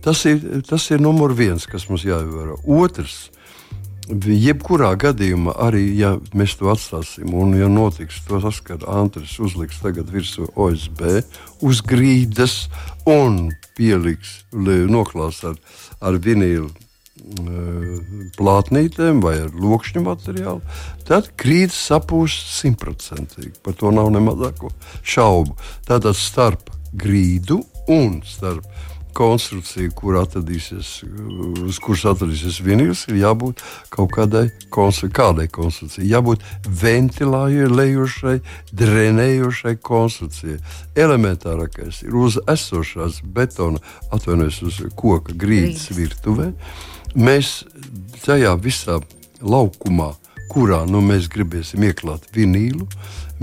Tas 0.04 0.24
ir, 0.28 0.42
tas 0.68 0.84
ir 0.92 1.00
numur 1.04 1.32
viens, 1.36 1.64
kas 1.68 1.88
mums 1.88 2.04
jāievēro. 2.08 2.58
Otrs, 2.68 3.30
jebkurā 4.10 4.94
gadījumā, 5.00 5.54
arī 5.62 5.84
ja 5.98 6.16
mēs 6.34 6.58
to 6.60 6.70
atstāsim, 6.72 7.34
un 7.34 7.54
ja 7.58 7.68
notiks 7.70 8.22
to 8.28 8.40
tas, 8.42 8.60
ka 8.66 8.80
Antris 8.90 9.38
uzliks 9.40 9.80
tagad 9.84 10.10
virsū 10.10 10.50
OSB 10.56 11.22
uz 11.62 11.82
grīdas 11.86 12.70
un 13.10 13.50
pieliks, 13.78 14.44
li- 14.54 14.86
noklās 14.92 15.42
ar, 15.48 15.58
ar 16.02 16.20
vinīlu 16.22 16.70
plātnītēm 18.40 19.20
vai 19.24 19.36
ar 19.44 19.56
lokšņu 19.60 20.04
materiālu, 20.06 20.62
tad 21.08 21.32
krīze 21.40 21.76
sapūs 21.76 22.36
simtprocentīgi. 22.60 23.58
Par 23.66 23.76
to 23.80 23.92
nav 23.92 24.12
ne 24.14 24.22
mazāko 24.24 24.72
šaubu. 25.04 25.58
Tātad 25.88 26.16
starp 26.18 26.72
grīdu 26.96 27.60
un 27.92 28.22
starp 28.26 28.66
konstrukciju, 29.20 29.92
kur 29.98 30.20
atradīsies, 30.22 30.92
uz 31.68 31.80
kuras 31.84 32.06
atradīsies 32.14 32.60
vinils, 32.64 33.04
ir 33.12 33.20
jābūt 33.20 33.64
kaut 33.92 34.14
kādai 34.16 34.46
konstru, 34.74 35.10
kādai 35.14 35.50
konstrukcijai. 35.52 36.08
Jābūt 36.14 36.46
ventilējošai, 36.84 38.38
drenējošai 38.80 39.76
konstrukcijai. 39.84 40.60
Elementārākais 41.00 42.04
ir 42.08 42.16
uz 42.20 42.40
esošās 42.50 43.22
betona, 43.36 43.82
atvainojos 44.16 44.62
uz 44.70 44.82
koka 44.96 45.36
Grīdas. 45.36 45.90
virtuvē. 45.96 46.52
Mēs 47.18 47.64
tajā 48.24 48.56
visā 48.62 49.00
laukumā 49.42 50.14
kurā 50.50 50.84
nu, 50.90 51.02
mēs 51.06 51.30
gribēsim 51.32 51.86
ieklāt 51.88 52.26
vinīlu, 52.36 52.88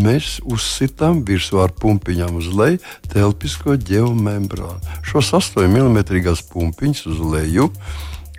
mēs 0.00 0.36
uzsitām 0.44 1.22
virsū 1.26 1.62
ar 1.62 1.74
pumpiņām 1.80 2.40
uz 2.40 2.50
leju 2.52 2.82
telpisko 3.12 3.78
geomembrānu. 3.80 4.98
Šos 5.06 5.32
8 5.38 5.68
mm 5.70 6.02
pumpiņus 6.52 7.06
uz 7.14 7.22
leju. 7.34 7.70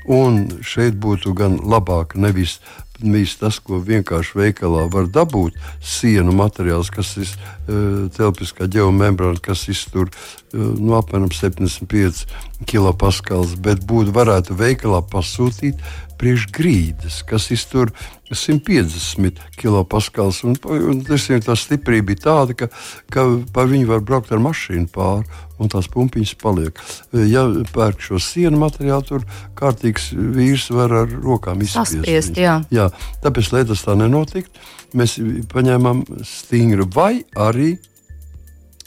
Un 0.08 0.46
šeit 0.64 0.96
būtu 1.04 1.34
gan 1.36 1.58
labāk 1.68 2.14
nevis 2.16 2.62
Viss 2.98 3.38
tas, 3.38 3.60
ko 3.62 3.78
vienkārši 3.86 4.40
veikalā 4.40 4.88
var 4.90 5.06
dabūt, 5.14 5.58
sienu 5.86 6.34
materiāls, 6.34 6.90
kas 6.90 7.12
ir 7.22 7.30
uh, 7.30 8.08
telpiskā 8.16 8.66
geomembrāna, 8.74 9.38
kas 9.38 9.68
iztur 9.70 10.10
uh, 10.10 10.58
nu, 10.58 10.96
apmēram 10.98 11.30
75 11.30 12.26
kilopaskals, 12.66 13.54
bet 13.62 13.86
būtu 13.86 14.16
varētu 14.18 14.58
veikalā 14.58 15.04
pasūtīt 15.14 15.78
priekšgrīdas, 16.20 17.22
kas 17.28 17.50
iztur 17.54 17.92
150 18.32 19.40
kilopaskals. 19.58 20.42
Un, 20.48 20.58
un 20.66 21.02
tā 21.06 21.56
stiprība 21.58 22.12
bija 22.12 22.24
tāda, 22.28 22.56
ka, 22.58 22.70
ka 23.14 23.26
pa 23.54 23.68
viņu 23.70 23.90
var 23.92 24.04
braukt 24.06 24.34
ar 24.36 24.42
mašīnu 24.44 24.90
pāri, 24.94 25.28
un 25.62 25.72
tās 25.72 25.90
pumpiņas 25.94 26.34
paliek. 26.42 26.82
Ja 27.30 27.46
pērk 27.74 28.04
šo 28.04 28.22
sienu 28.22 28.60
materiālu, 28.62 29.06
tur 29.08 29.28
kārtīgs 29.58 30.12
vīrs 30.14 30.70
var 30.74 30.96
ar 31.04 31.14
rokām 31.14 31.64
izspiest. 31.66 32.38
Jā. 32.38 32.60
Jā, 32.74 32.90
tāpēc, 33.24 33.54
lai 33.56 33.64
tas 33.70 33.86
tā 33.86 33.98
nenotiktu, 34.00 34.68
mēs 34.98 35.18
paņēmām 35.54 36.04
stingru 36.28 36.90
vai 36.94 37.22
arī, 37.38 37.76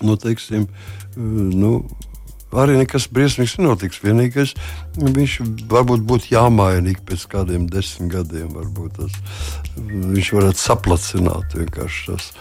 nu, 0.05 0.17
teiksim, 0.21 0.69
nu, 1.17 1.75
arī 2.52 2.78
nekas 2.80 3.09
briesmīgs 3.12 3.59
nenotiks. 3.61 4.00
Vienīgais, 4.04 4.54
viņš 4.99 5.37
varbūt 5.71 6.07
būtu 6.07 6.33
jāmaina 6.35 6.92
ik 6.92 7.04
pēc 7.09 7.26
kādiem 7.30 7.69
desmit 7.71 8.12
gadiem. 8.14 8.50
Varbūt 8.57 8.99
tas, 8.99 9.21
viņš 9.76 10.33
varētu 10.38 10.64
saplacināt 10.64 11.59
vienkārši 11.59 12.11
tas 12.11 12.33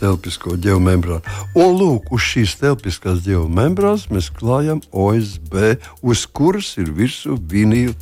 telpisko 0.00 0.56
geomembrānu. 0.60 1.22
Un 1.54 1.76
lūk, 1.78 2.10
uz 2.14 2.24
šīs 2.24 2.56
telpiskās 2.60 3.22
geomembrānas 3.26 4.08
mēs 4.10 4.30
klājam 4.34 4.80
OSB, 4.92 5.76
uz 6.02 6.26
kuras 6.26 6.74
ir 6.80 6.92
virsū 6.96 7.36
vinīla 7.36 7.94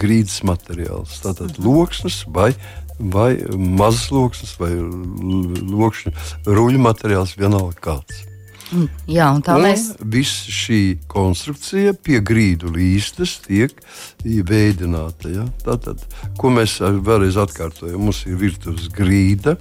grīdas 0.00 0.42
materiāls. 0.44 1.20
Tātad 1.24 1.56
loksnes 1.62 2.22
vai, 2.28 2.52
vai 2.98 3.36
mazs 3.56 4.10
loksnes 4.12 4.58
vai 4.60 4.74
lokšņu 4.76 6.12
ruļu 6.48 6.82
materiāls 6.82 7.36
vienalga 7.38 7.78
kāds. 7.80 8.26
Mm, 8.72 8.88
jā, 9.12 9.26
un 9.28 9.42
tā 9.44 9.58
un 9.58 9.66
mēs. 9.66 9.84
Viss 10.14 10.46
šī 10.48 10.80
konstrukcija 11.12 11.92
pie 12.00 12.22
grīdu 12.24 12.72
līstas 12.72 13.36
tiek 13.44 13.74
veidināta. 14.24 15.28
Ja? 15.32 15.44
Tātad, 15.64 16.00
ko 16.40 16.52
mēs 16.54 16.78
vēlreiz 16.80 17.36
atkārtojam, 17.42 18.00
mums 18.00 18.24
ir 18.24 18.40
virtuves 18.40 18.88
grīda. 18.92 19.58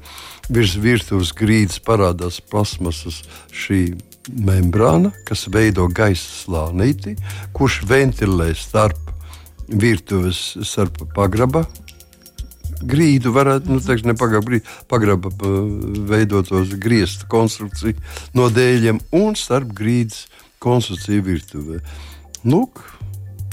Virs 0.51 0.77
virtuves 0.79 1.33
grīdas 1.35 1.79
parādās 1.83 2.39
plasmasas 2.51 3.21
šī 3.51 3.83
membrāna, 4.31 5.11
kas 5.27 5.47
veido 5.51 5.87
gaisa 5.91 6.43
slānīti, 6.45 7.17
kurš 7.55 7.81
ventilē 7.89 8.51
starp 8.55 9.11
virtuves, 9.71 10.57
starp 10.67 11.03
pagraba 11.15 11.65
grīdu 12.83 13.33
varētu, 13.35 13.71
nu, 13.71 13.81
teiksim, 13.83 14.11
ne 14.11 14.17
pagraba, 14.19 14.61
pagraba 14.91 15.31
veidot 16.11 16.50
tos 16.51 16.73
griestu 16.81 17.29
konstrukciju 17.31 17.97
no 18.38 18.50
dēļiem 18.53 19.01
un 19.21 19.38
starp 19.39 19.73
grīdas 19.77 20.25
konstrukciju 20.61 21.25
virtuvē. 21.25 21.81
Lūk, 22.45 22.81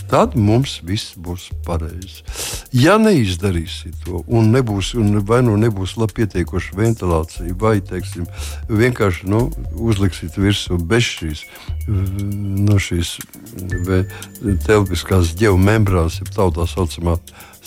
tad 0.08 0.34
mums 0.36 0.78
viss 0.86 1.14
būs 1.20 1.48
pareizi. 1.66 2.24
Ja 2.72 2.96
neizdarīsiet 3.00 3.98
to, 4.04 4.22
un, 4.26 4.50
nebūs, 4.54 4.94
un 4.98 5.20
vai 5.28 5.40
nu 5.44 5.56
nebūs 5.60 5.96
labi 6.00 6.22
pietiekoša 6.22 6.76
ventilācija, 6.78 7.56
vai 7.60 7.78
teiksim, 7.84 8.26
vienkārši 8.68 9.28
nu, 9.28 9.46
uzliksiet 9.88 10.38
virsū 10.40 10.78
bez 10.80 11.10
šīs, 11.12 11.44
no 11.88 12.78
šīs 12.80 13.16
telpiskās 14.66 15.34
geomembrānas, 15.38 16.20
jeb 16.22 16.32
tautā 16.34 16.68
saucamā 16.68 17.18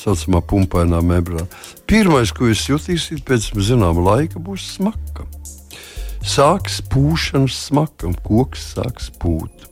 saucamā 0.02 0.42
pumpainā 0.46 1.02
membrāna. 1.06 1.48
Pirmais, 1.90 2.34
ko 2.34 2.50
jūs 2.50 2.68
jutīsiet 2.70 3.24
pēc 3.28 3.52
zināma 3.62 4.04
laika, 4.08 4.42
būs 4.42 4.74
smaka. 4.78 5.28
Sāks 6.22 6.82
pūšanas 6.92 7.58
smakam, 7.70 8.14
koks 8.26 8.74
sāks 8.76 9.10
pūt. 9.22 9.68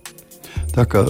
Tā 0.74 0.86
kā 0.90 1.04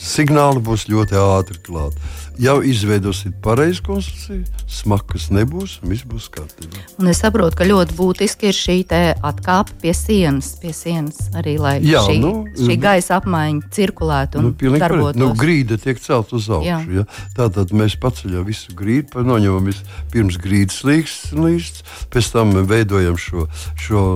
signāli 0.00 0.62
būs 0.64 0.86
ļoti 0.90 1.16
ātri 1.20 1.60
klāti 1.64 2.00
jau 2.40 2.62
izveidosiet 2.64 3.34
pareizu 3.44 3.82
konstrukciju, 3.86 4.44
smagas 4.70 5.28
nebūs, 5.34 5.78
viss 5.84 6.06
būs 6.08 6.28
kārtībā. 6.32 6.80
Un 7.00 7.10
es 7.12 7.20
saprotu, 7.22 7.56
ka 7.58 7.66
ļoti 7.68 7.96
būtiski 7.98 8.50
ir 8.50 8.56
šī 8.56 8.76
atkāpe 9.22 9.76
pie 9.82 9.94
sienas, 9.96 10.52
pie 10.60 10.72
sienas 10.76 11.28
arī, 11.38 11.56
lai 11.60 11.74
Jā, 11.84 12.02
šī, 12.06 12.18
nu, 12.22 12.32
šī 12.56 12.78
gaisa 12.82 13.18
apmaiņa 13.20 13.72
cirkulētu 13.74 14.40
un 14.40 14.48
nu, 14.50 14.72
darbotos. 14.78 15.20
Nu, 15.20 15.32
grīda 15.38 15.78
tiek 15.80 16.00
celt 16.02 16.32
uz 16.36 16.48
augšu. 16.52 16.98
Ja? 16.98 17.06
Tātad 17.36 17.74
mēs 17.76 17.96
paceļam 18.00 18.46
visu 18.48 18.74
grīdu, 18.78 19.24
noņemam 19.26 19.70
pirms 20.12 20.38
grīdas 20.42 20.82
līkstus, 20.86 21.82
pēc 22.12 22.32
tam 22.34 22.54
veidojam 22.68 23.18
šo, 23.20 23.46
šo 23.80 24.06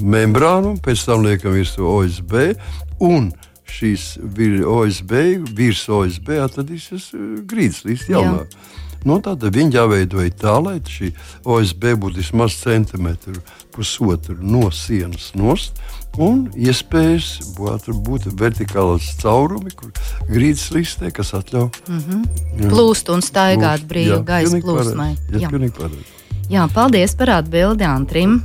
membrānu, 0.00 0.76
pēc 0.84 1.04
tam 1.08 1.26
liekam 1.26 1.56
virsmu 1.56 1.88
OSB. 1.98 2.34
Un 3.04 3.30
šīs 3.72 4.16
vir, 4.22 4.60
OSB, 4.66 5.14
virs 5.56 5.84
OSB 5.88 6.34
atradīsies 6.44 7.12
eh, 7.14 7.30
grīdas 7.48 8.08
jaunā. 8.08 8.44
Jā. 8.44 8.76
Nu, 9.06 9.20
tad 9.22 9.44
viņi 9.54 9.76
jāveidoja 9.76 10.32
tā, 10.34 10.56
lai 10.62 10.78
šī 10.82 11.12
OSB 11.46 11.92
būtu 12.02 12.18
vismaz 12.18 12.56
centimetru, 12.58 13.38
pusotru 13.74 14.34
no 14.42 14.72
sienas 14.74 15.30
nost. 15.38 15.78
Un 16.18 16.48
iespējas 16.58 17.54
būt, 17.54 17.92
būt 18.02 18.26
vertikālās 18.40 19.12
caurumi, 19.20 19.70
kur 19.70 19.92
grīdas 20.26 20.66
listē, 20.74 21.12
kas 21.14 21.30
atļauj 21.38 21.68
mm 21.86 22.00
-hmm. 22.00 22.70
plūst 22.72 23.12
un 23.14 23.22
staigāt 23.22 23.86
brīvi 23.86 24.18
gaisa 24.26 24.58
plūsmai. 24.58 25.12
Jā, 25.30 25.46
jā. 25.46 25.90
jā, 26.50 26.68
paldies 26.74 27.14
par 27.14 27.36
atbildi 27.38 27.86
Antrim. 27.86 28.40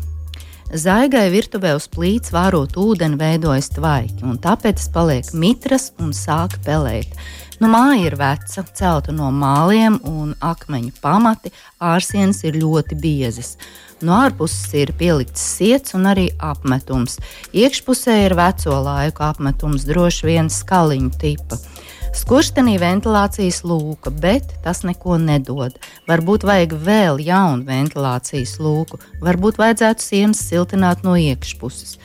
Zaigai 0.73 1.27
virtuvē 1.29 1.75
uz 1.77 1.85
plīts 1.85 2.31
vārot 2.33 2.73
ūdeni 2.81 3.19
veidojas 3.19 3.67
tvaiki, 3.75 4.23
un 4.25 4.39
tāpēc 4.41 4.81
paliek 4.95 5.27
mitras 5.37 5.91
un 6.01 6.09
sāk 6.17 6.55
pelēt. 6.65 7.13
Nu, 7.61 7.69
māja 7.69 8.07
ir 8.07 8.15
veca, 8.17 8.63
celta 8.73 9.13
no 9.13 9.29
māliem 9.29 9.99
un 10.09 10.31
akmeņu 10.41 10.95
pamati, 11.03 11.53
ārsienas 11.77 12.41
ir 12.47 12.57
ļoti 12.57 12.97
biezas. 12.97 13.53
No 14.01 14.17
ārpuses 14.17 14.73
ir 14.81 14.95
pielikts 14.97 15.45
siets 15.59 15.93
un 15.93 16.09
arī 16.09 16.25
apmetums. 16.41 17.19
Iekšpusē 17.53 18.17
ir 18.25 18.33
veco 18.41 18.81
laiku 18.89 19.27
apmetums, 19.29 19.85
droši 19.85 20.31
vien 20.31 20.49
skaliņu 20.49 21.13
tipa. 21.21 21.61
Skurstenī 22.13 22.75
ventilācijas 22.77 23.63
lūka, 23.65 24.11
bet 24.21 24.51
tas 24.61 24.83
neko 24.85 25.15
nedod. 25.17 25.73
Varbūt 26.05 26.43
vajag 26.45 26.75
vēl 26.85 27.17
jaunu 27.25 27.65
ventilācijas 27.65 28.59
lūku, 28.61 28.99
varbūt 29.25 29.57
vajadzētu 29.57 30.05
sienas 30.05 30.43
siltināt 30.45 31.01
no 31.01 31.15
iekšpuses. 31.17 31.97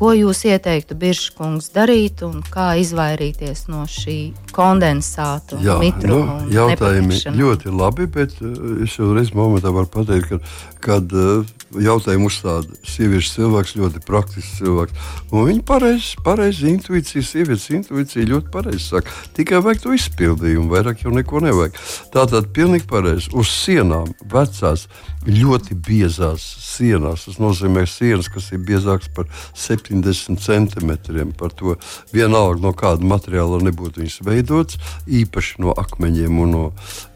Ko 0.00 0.14
jūs 0.16 0.38
ieteiktu 0.48 0.96
Biržkungs 0.96 1.66
darīt 1.74 2.22
un 2.24 2.38
kā 2.48 2.70
izvairīties 2.80 3.66
no 3.68 3.82
šī 3.84 4.32
kondensāta? 4.56 5.58
Jā, 5.60 5.76
nu, 6.08 6.20
jautājumi 6.48 7.20
ļoti 7.36 7.74
labi, 7.74 8.06
bet 8.08 8.32
uh, 8.40 8.80
es 8.86 8.96
jau 8.96 9.10
reiz 9.12 9.34
momentā 9.36 9.68
varu 9.76 9.90
pateikt, 9.92 10.30
ka, 10.30 10.38
kad 10.86 11.12
uh, 11.12 11.44
jautājumu 11.84 12.30
uzstāda 12.30 12.80
sieviešu 12.88 13.34
cilvēks, 13.34 13.76
ļoti 13.76 14.00
praktisks 14.06 14.56
cilvēks. 14.62 15.12
Un 15.34 15.46
viņa 15.50 15.66
pareizi, 15.68 16.16
pareizi 16.24 16.72
intuīcija, 16.72 17.26
sievietes 17.26 17.68
intuīcija 17.76 18.30
ļoti 18.32 18.50
pareizi 18.56 18.86
saka. 18.86 19.12
Tikai 19.36 19.60
vajag 19.66 19.84
to 19.84 19.94
izpildījumu, 20.00 20.70
vairāk 20.72 21.04
jau 21.04 21.12
neko 21.14 21.44
nevajag. 21.44 21.76
Tā 22.16 22.24
tad 22.32 22.48
pilnīgi 22.56 22.88
pareizi. 22.88 23.30
Uz 23.36 23.52
sienām 23.52 24.10
vecās, 24.32 24.88
ļoti 25.26 25.76
biezās 25.76 26.44
sienās, 26.64 27.26
tas 27.26 27.40
nozīmē 27.42 27.84
sienas, 27.88 28.30
kas 28.32 28.50
ir 28.54 28.62
biezākas 28.64 29.10
par 29.16 29.28
70 29.52 30.40
centimetriem. 30.40 31.34
Par 31.36 31.52
to 31.56 31.76
vienalga 32.14 32.62
no 32.64 32.72
kāda 32.76 33.04
materiāla 33.04 33.60
nebūtu 33.66 34.00
viņas 34.00 34.22
veidots, 34.24 34.80
īpaši 35.06 35.60
no 35.64 35.76
akmeņiem 35.76 36.40
un 36.46 36.56
no, 36.56 36.64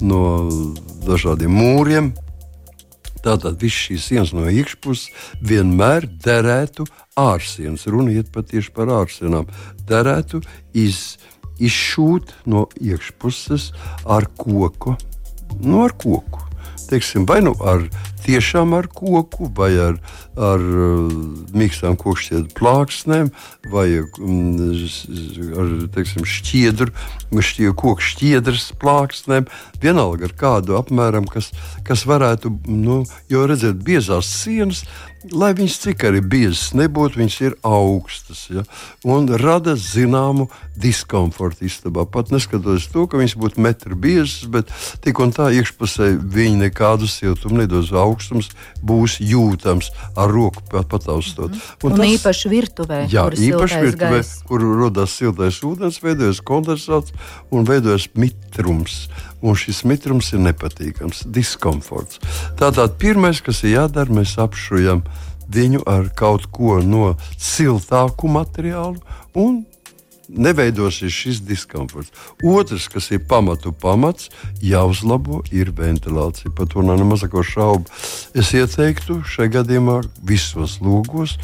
no 0.04 0.22
dažādiem 1.08 1.54
mūriem 1.54 2.12
Tātad 3.24 3.56
viss 3.56 3.86
šīs 3.86 4.04
sienas 4.10 4.32
no 4.36 4.44
iekšpuses 4.52 5.08
vienmēr 5.40 6.04
derētu 6.26 6.84
ārsienas. 7.16 7.86
Runa 7.88 8.12
iet 8.12 8.28
tieši 8.34 8.72
par 8.76 8.92
ārsienām. 8.92 9.48
Derētu 9.88 10.42
iz, 10.76 11.16
izšūt 11.56 12.34
no 12.44 12.66
iekšpuses 12.76 13.70
ar 14.04 14.28
koku. 14.36 14.98
Nu, 15.62 15.86
ar 15.86 15.96
koku. 15.96 16.44
Teiksim, 16.88 17.24
vai 17.24 17.40
nu 17.40 17.56
ar 17.60 17.88
tiešām 18.24 18.74
ar 18.76 18.88
koku 18.88 19.48
vai 19.56 19.70
ar, 19.90 19.98
ar 20.37 20.64
uh, 20.64 21.14
mīkstām 21.54 21.98
kokšķiedu 22.00 22.52
plāksnēm 22.58 23.30
vai 23.72 23.87
mm, 24.00 24.84
ar 25.60 25.72
teiksim, 25.94 26.26
šķiedru, 26.28 26.92
šķie, 27.34 27.70
koku 27.78 28.04
šķiedras 28.04 28.70
plāksnēm. 28.82 29.48
Vienalga 29.82 30.30
ar 30.30 30.37
kādu 30.40 30.78
apmēram, 30.80 31.28
kas, 31.30 31.52
kas 31.87 32.06
varētu, 32.08 32.52
nu, 32.70 33.02
jo 33.32 33.48
redzēt, 33.50 33.82
biezās 33.84 34.30
sienas 34.42 34.84
lai 35.32 35.52
viņas 35.56 35.76
cik 35.80 36.04
arī 36.08 36.20
biezas 36.20 36.72
nebūtu, 36.76 37.20
viņas 37.20 37.37
ir 37.44 37.54
augstas 37.64 38.44
ja? 38.52 38.64
un 39.08 39.28
rada 39.40 39.76
zināmu 39.78 40.48
diskomfortu 40.80 41.64
istabā. 41.68 42.04
Pat 42.10 42.32
neskatoties 42.34 42.90
to, 42.92 43.06
ka 43.08 43.20
viņas 43.20 43.37
būtu 43.40 43.64
metri 43.64 43.96
biezas, 43.96 44.44
bet 44.50 44.72
tik 45.04 45.20
un 45.24 45.32
tā 45.34 45.50
iekšpusē 45.54 46.10
viņi 46.18 46.66
nekādu 46.66 47.08
siltumu 47.10 47.62
nedos. 47.62 47.92
Augstums 48.14 48.50
būs 48.85 49.18
jūtams 49.20 49.90
ar 50.16 50.31
roku 50.31 50.62
pat 50.70 50.88
pataustot. 50.92 51.50
Mm. 51.50 51.85
Un, 51.85 51.92
un 51.92 52.00
tas, 52.00 52.14
īpaši 52.14 52.53
virtuvē, 52.53 53.03
jā, 53.12 53.27
īpaši 53.50 53.83
virtuvē, 53.88 54.22
kur 54.48 54.64
rodas 54.81 55.18
siltais 55.18 55.61
ūdens, 55.66 56.00
veidojas 56.05 56.40
kondensāts 56.44 57.14
un 57.50 57.66
veidojas 57.68 58.09
mitrums 58.14 59.05
un 59.44 59.59
šis 59.59 59.83
mitrums 59.88 60.33
ir 60.33 60.40
nepatīkams, 60.46 61.27
diskomforts. 61.35 62.20
Tātad 62.61 62.96
pirmais, 63.00 63.42
kas 63.44 63.61
ir 63.66 63.77
jādara, 63.77 64.14
mēs 64.14 64.38
apšujam 64.40 65.05
viņu 65.53 65.83
ar 65.90 66.09
kaut 66.16 66.48
ko 66.55 66.79
no 66.81 67.14
siltāku 67.37 68.31
materiālu 68.33 69.00
un 69.37 69.64
neveidosies 70.28 71.12
šis 71.12 71.40
diskomforts. 71.44 72.12
Otrs, 72.44 72.88
kas 72.92 73.10
ir 73.14 73.24
pamatu 73.28 73.72
pamats, 73.72 74.30
jāuzlabo, 74.62 75.42
ir 75.52 75.72
ventilācija. 75.76 76.52
Par 76.56 76.70
to 76.70 76.84
nav 76.87 77.02
mazāko 77.04 77.44
šaubu. 77.44 77.90
Es 78.34 78.54
ieteiktu 78.56 79.20
šajā 79.28 79.58
gadījumā 79.60 80.00
visos 80.24 80.80
logos 80.84 81.38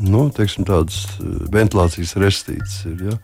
nu, 0.00 0.26
teiksim, 0.34 0.66
tādas 0.66 1.04
eh, 1.18 1.26
ventilācijas 1.54 2.14
restītes. 2.20 2.80
Ir, 2.88 3.04
ja? 3.10 3.18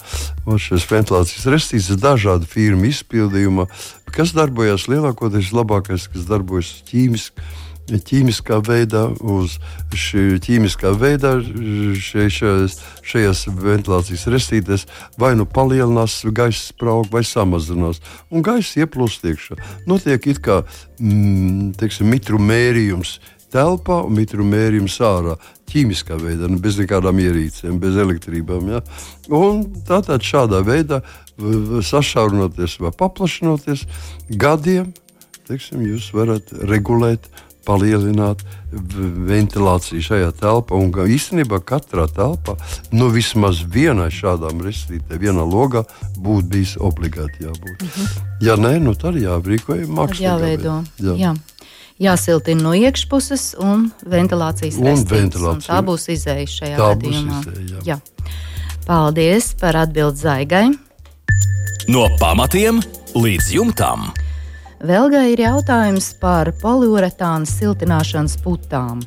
Un 0.46 0.60
šis 0.60 0.86
ventilācijas 0.90 1.48
restītes 1.50 1.90
ir 1.94 2.00
dažādu 2.02 2.48
firmu 2.50 2.88
izpildījumā, 2.90 3.66
kas 4.14 4.34
darbojas 4.36 4.86
lielākoties 4.90 5.52
labākais, 5.56 6.08
kas 6.12 6.28
darbojas 6.30 6.72
ķīmiski. 6.90 7.48
Ķīmiskā 7.90 8.60
veidā, 8.66 9.06
uz 9.18 9.56
šī 9.96 10.38
ķīmiskā 10.44 10.92
veidā 10.98 11.32
še, 11.98 12.28
šajās, 12.30 12.76
šajās 13.06 13.42
ventilācijas 13.50 14.26
restītēs 14.30 14.86
vai 15.20 15.32
nu 15.38 15.46
palielinās 15.48 16.20
gaisa 16.30 16.70
spraugu, 16.70 17.10
vai 17.14 17.24
samazinās. 17.26 18.02
Un 18.30 18.46
gaisa 18.46 18.84
ieplūst 18.84 19.26
iekšā. 19.26 19.58
Notiek 19.90 20.30
it 20.30 20.42
kā 20.44 20.62
mm, 20.62 21.74
teiksim, 21.80 22.10
mitru 22.12 22.38
mērījums 22.42 23.18
telpā 23.50 24.04
un 24.06 24.14
mitru 24.14 24.46
mērījums 24.46 25.00
ārā. 25.02 25.34
Ķīmiskā 25.70 26.16
veidā, 26.18 26.48
nu, 26.50 26.58
bez 26.62 26.78
nekādām 26.78 27.18
ierīcēm, 27.22 27.76
bez 27.82 27.98
elektrībām. 27.98 28.70
Ja? 28.74 28.80
Tātad 29.86 30.22
šādā 30.26 30.62
veidā, 30.66 31.02
sašaurinoties 31.86 32.80
vai 32.82 32.90
paplašinoties, 32.94 33.86
gadiem 34.30 34.90
teiksim, 35.50 35.82
jūs 35.88 36.10
varat 36.14 36.52
regulēt, 36.70 37.26
palielināt 37.70 38.42
ventilāciju 39.30 40.02
šajā 40.02 40.32
telpā. 40.40 40.78
Un 40.78 40.90
īstenībā 40.90 41.62
katrā 41.66 42.08
telpā, 42.10 42.56
nu 42.90 43.10
vismaz 43.14 43.62
vienai 43.62 44.10
šādām 44.14 44.64
restītēm, 44.66 45.22
vienā 45.22 45.46
logā 45.46 45.84
būtu 46.18 46.50
bijis 46.50 46.74
obligāti 46.80 47.46
jābūt. 47.46 47.78
Mm 47.78 47.94
-hmm. 47.94 48.28
Ja 48.40 48.56
nē, 48.56 48.78
nu 48.82 48.94
tad 48.94 49.14
jābrīkojas 49.14 49.88
mākslinieks. 49.88 50.26
Jāveido. 50.26 50.84
Jā. 50.98 51.16
Jā 51.16 51.34
jāsiltina 52.00 52.62
no 52.64 52.74
iekšpuses 52.76 53.54
un 53.60 53.90
ventilācijas 54.08 54.78
restītes. 54.80 55.66
Tā 55.66 55.80
būs 55.84 56.08
izēja 56.14 56.46
šajā 56.48 56.78
tā 56.78 56.88
gadījumā. 56.94 57.40
Izēja, 57.44 57.66
jā. 57.68 57.82
Jā. 57.84 57.98
Paldies 58.86 59.52
par 59.60 59.76
atbildi 59.84 60.24
Zaigai. 60.24 60.64
No 61.92 62.08
pamatiem 62.20 62.80
līdz 63.14 63.52
jumtam. 63.54 64.10
Vēlgai 64.80 65.32
ir 65.34 65.42
jautājums 65.44 66.12
par 66.20 66.52
poliuretāna 66.62 67.48
siltināšanas 67.48 68.38
putām. 68.44 69.02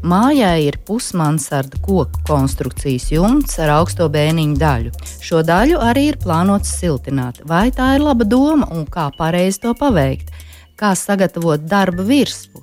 Mājai 0.00 0.66
ir 0.66 0.76
pusmansarda 0.88 1.80
koku 1.84 2.20
konstrukcijas 2.28 3.10
jumts 3.12 3.58
ar 3.60 3.74
augsto 3.78 4.06
bēniņu 4.12 4.60
daļu. 4.60 4.92
Šo 5.24 5.40
daļu 5.44 5.80
arī 5.84 6.06
ir 6.12 6.20
plānots 6.20 6.72
siltināt. 6.80 7.42
Vai 7.48 7.68
tā 7.72 7.94
ir 7.96 8.04
laba 8.04 8.24
doma 8.24 8.68
un 8.72 8.86
kā 8.88 9.10
pareizi 9.16 9.64
to 9.64 9.74
paveikt? 9.76 10.32
kā 10.80 10.94
sagatavot 10.96 11.66
darba 11.68 12.04
virsmu, 12.08 12.62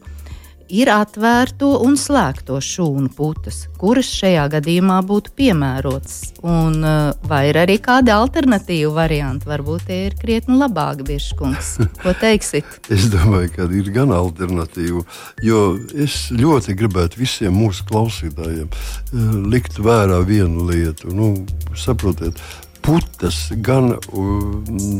ir 0.70 0.90
atvērto 0.92 1.70
un 1.86 1.96
slēgto 2.00 2.60
šūnu 2.64 3.12
putas, 3.16 3.64
kuras 3.80 4.10
šajā 4.18 4.48
gadījumā 4.58 5.00
būtu 5.08 5.34
piemērotas. 5.38 6.34
Un, 6.44 6.84
eh, 6.84 7.14
vai 7.28 7.42
ir 7.50 7.60
arī 7.64 7.78
kādi 7.84 8.14
alternatīvi 8.14 8.92
varianti? 8.94 9.50
Varbūt 9.50 9.88
tie 9.88 10.00
ir 10.08 10.18
krietni 10.20 10.58
labāki, 10.60 11.06
Biržkungs. 11.08 11.78
Ko 12.04 12.14
teiksit? 12.20 12.66
es 12.90 13.10
domāju, 13.14 13.54
ka 13.56 13.68
ir 13.72 13.92
gan 13.96 14.14
alternatīva, 14.16 15.04
jo 15.44 15.64
es 15.96 16.30
ļoti 16.32 16.76
gribētu 16.78 17.20
visiem 17.20 17.56
mūsu 17.56 17.88
klausītājiem 17.90 18.68
eh, 18.68 19.36
likt 19.54 19.80
vērā 19.80 20.22
vienu 20.28 20.68
lietu. 20.72 21.14
Nu, 21.16 21.34
saprotiet, 21.78 22.42
putas, 22.88 23.36
gan 23.52 23.92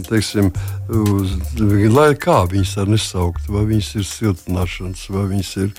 teiksim, 0.10 0.50
uz, 0.92 1.38
lai 1.94 2.10
kā 2.20 2.42
viņas 2.52 2.74
var 2.82 2.92
nesaukt, 2.92 3.48
vai 3.52 3.64
viņas 3.70 3.92
ir 3.96 4.06
siltināšanas, 4.10 5.06
vai 5.16 5.24
viņas 5.32 5.52
ir 5.64 5.72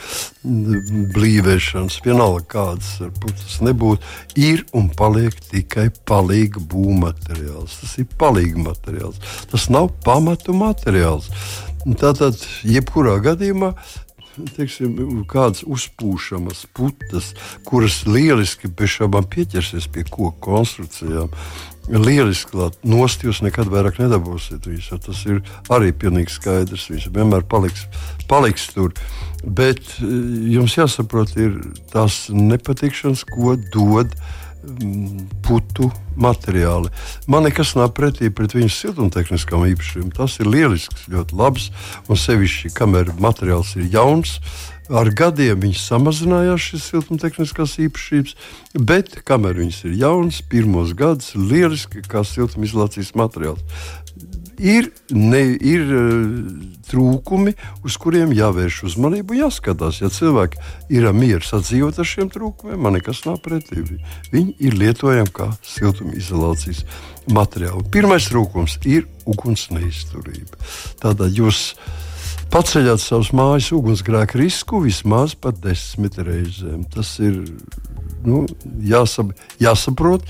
blīvēšanas, 1.13 2.01
vienalga 2.07 2.47
kādas 2.55 2.95
putas 3.21 3.61
nebūtu, 3.65 4.09
ir 4.41 4.65
un 4.73 4.89
paliek 4.89 5.37
tikai 5.51 5.91
palīga 6.09 6.65
būvmateriāls. 6.73 7.79
Tas 7.83 7.97
ir 8.01 8.09
palīga 8.19 8.71
materiāls. 8.71 9.21
Tas 9.53 9.69
nav 9.73 9.93
pamatu 10.05 10.57
materiāls. 10.57 11.29
Tātad, 12.01 12.41
jebkurā 12.65 13.19
gadījumā 13.25 13.75
teiksim, 14.55 15.25
kādas 15.29 15.65
uzpūšamas 15.67 16.69
putas, 16.77 17.33
kuras 17.67 18.05
lieliski 18.07 18.71
bez 18.71 18.95
šaubām 18.95 19.27
pieķersies 19.27 19.89
pie 19.91 20.05
koku 20.07 20.37
konstrukcijām 20.47 21.33
lieliski 21.89 22.53
klāt. 22.53 22.77
Nost 22.87 23.25
jūs 23.25 23.41
nekad 23.45 23.71
vairāk 23.73 24.01
nedabūsiet. 24.03 24.67
Viņš, 24.69 24.91
tas 25.05 25.23
ir 25.29 25.41
arī 25.73 25.93
pilnīgi 25.97 26.35
skaidrs. 26.35 26.89
Viņš 26.93 27.09
vienmēr 27.15 27.47
paliks, 27.49 27.87
paliks 28.31 28.69
tur. 28.75 28.93
Bet 29.45 29.81
eh, 30.01 30.11
jums 30.57 30.77
jāsaprot, 30.79 31.37
ir 31.41 31.57
tās 31.93 32.27
nepatikšanas, 32.35 33.25
ko 33.31 33.55
dod 33.73 34.13
mm, 34.65 35.29
putu 35.47 35.91
materiāli. 36.19 36.91
Man 37.31 37.47
nekas 37.47 37.77
nav 37.79 37.95
pretī 37.97 38.33
pret 38.35 38.57
viņu 38.59 38.73
siltumtehniskām 38.75 39.69
īpašībām. 39.73 40.11
Tas 40.17 40.41
ir 40.43 40.51
lielisks, 40.51 41.07
ļoti 41.13 41.39
labs 41.39 41.71
un 42.09 42.21
sevišķi, 42.21 42.75
kamēr 42.77 43.15
materiāls 43.23 43.77
ir 43.79 43.89
jauns. 43.95 44.39
Ar 44.89 45.11
gadiem 45.13 45.61
viņš 45.67 45.83
samazinājās 45.85 46.71
šīs 46.71 46.89
siltumtehniskās 46.93 47.77
īpašības, 47.85 48.37
bet 48.89 49.19
kamēr 49.29 49.61
viņas 49.61 49.83
ir 49.85 49.99
jaunas, 50.01 50.41
pirmos 50.41 50.95
gadus 50.97 51.35
lieliski 51.37 52.01
kā 52.09 52.25
siltumizolācijas 52.25 53.13
materiāls. 53.19 53.61
Ir, 54.59 54.89
ne, 55.15 55.45
ir 55.55 55.85
uh, 55.87 56.79
trūkumi, 56.89 57.53
uz 57.87 57.99
kuriem 58.01 58.33
jāvērš 58.35 58.81
uzmanība 58.89 59.37
un 59.37 59.43
jāskatās. 59.45 60.01
Ja 60.03 60.11
cilvēki 60.13 60.59
ir 60.95 61.07
mieru 61.15 61.45
sadzīvot 61.47 62.01
ar 62.01 62.09
šiem 62.09 62.33
trūkumiem, 62.35 62.81
man 62.83 62.97
nekas 62.99 63.23
nav 63.29 63.39
pretī. 63.45 63.85
Viņi 64.33 64.57
ir 64.59 64.79
lietojami 64.81 65.31
kā 65.35 65.53
siltumizolācijas 65.69 66.83
materiāli. 67.31 67.87
Pirmais 67.95 68.27
trūkums 68.33 68.81
ir 68.89 69.07
uguns 69.29 69.69
neizturība. 69.75 70.59
Tātad 71.03 71.37
jūs 71.39 71.77
paceļat 72.53 73.03
savus 73.03 73.33
mājas 73.37 73.71
ugunsgrēku 73.77 74.41
risku 74.41 74.83
vismaz 74.85 75.35
par 75.39 75.57
desmit 75.63 76.19
reizēm. 76.19 76.85
Tas 76.93 77.17
ir 77.23 77.43
nu, 78.27 78.45
jāsab, 78.85 79.35
jāsaprot, 79.63 80.27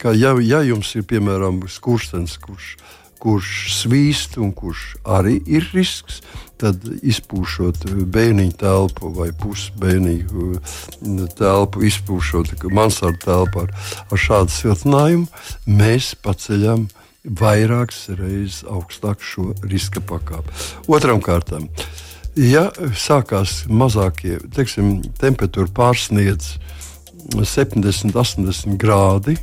ka 0.00 0.14
ja, 0.16 0.34
ja 0.42 0.62
jums 0.66 0.92
ir 0.98 1.06
piemēram 1.08 1.62
skurstenis, 1.70 2.36
kurš, 2.42 2.74
kurš 3.20 3.50
svīst 3.76 4.38
un 4.40 4.54
kurš 4.56 4.94
arī 5.18 5.38
ir 5.46 5.66
risks, 5.74 6.20
tad 6.60 6.84
izpūšot 6.84 7.86
bērniņu 8.12 8.56
telpu 8.60 9.12
vai 9.16 9.30
pusbērniņu 9.40 11.28
telpu, 11.38 11.84
izpūšot 11.88 12.66
mansardu 12.68 13.22
telpu 13.24 13.64
ar, 13.64 13.76
ar 14.10 14.24
šādu 14.28 14.56
siltinājumu, 14.56 15.28
mēs 15.80 16.14
paceļam 16.20 16.88
vairākas 17.24 18.08
reizes 18.16 18.62
augstāk 18.68 19.22
šo 19.24 19.50
riska 19.66 20.02
pakāpi. 20.04 20.54
Otram 20.88 21.20
kārtām, 21.24 21.68
ja 22.36 22.68
sākās 22.96 23.64
mazākie, 23.68 24.38
teiksim, 24.54 25.00
temperatūra 25.20 25.72
pārsniedz 25.76 26.54
70, 27.36 28.16
80 28.16 28.78
grādi, 28.80 29.36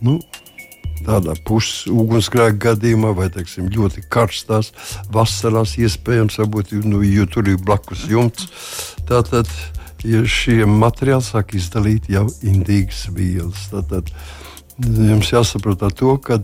nu, 0.00 0.18
tādā 1.04 1.34
pusugunsgrēka 1.48 2.58
gadījumā, 2.70 3.12
vai 3.16 3.28
teiksim, 3.32 3.68
ļoti 3.72 4.04
karstās 4.12 4.72
vasarās, 5.12 5.76
iespējams, 5.80 6.40
varbūt, 6.40 6.74
nu, 6.88 7.02
jo 7.04 7.28
tur 7.28 7.48
ir 7.48 7.60
blakus 7.64 8.06
jumts. 8.08 8.48
Tātad 9.08 9.48
ja 10.06 10.22
šie 10.28 10.64
materiāli 10.68 11.24
sāk 11.24 11.54
izdalīt 11.58 12.08
jau 12.12 12.26
indīgas 12.46 13.06
vielas. 13.14 13.68
Tātad 13.72 14.12
jums 14.80 15.32
jāsaprot 15.32 15.82
to, 15.96 16.16
ka 16.22 16.40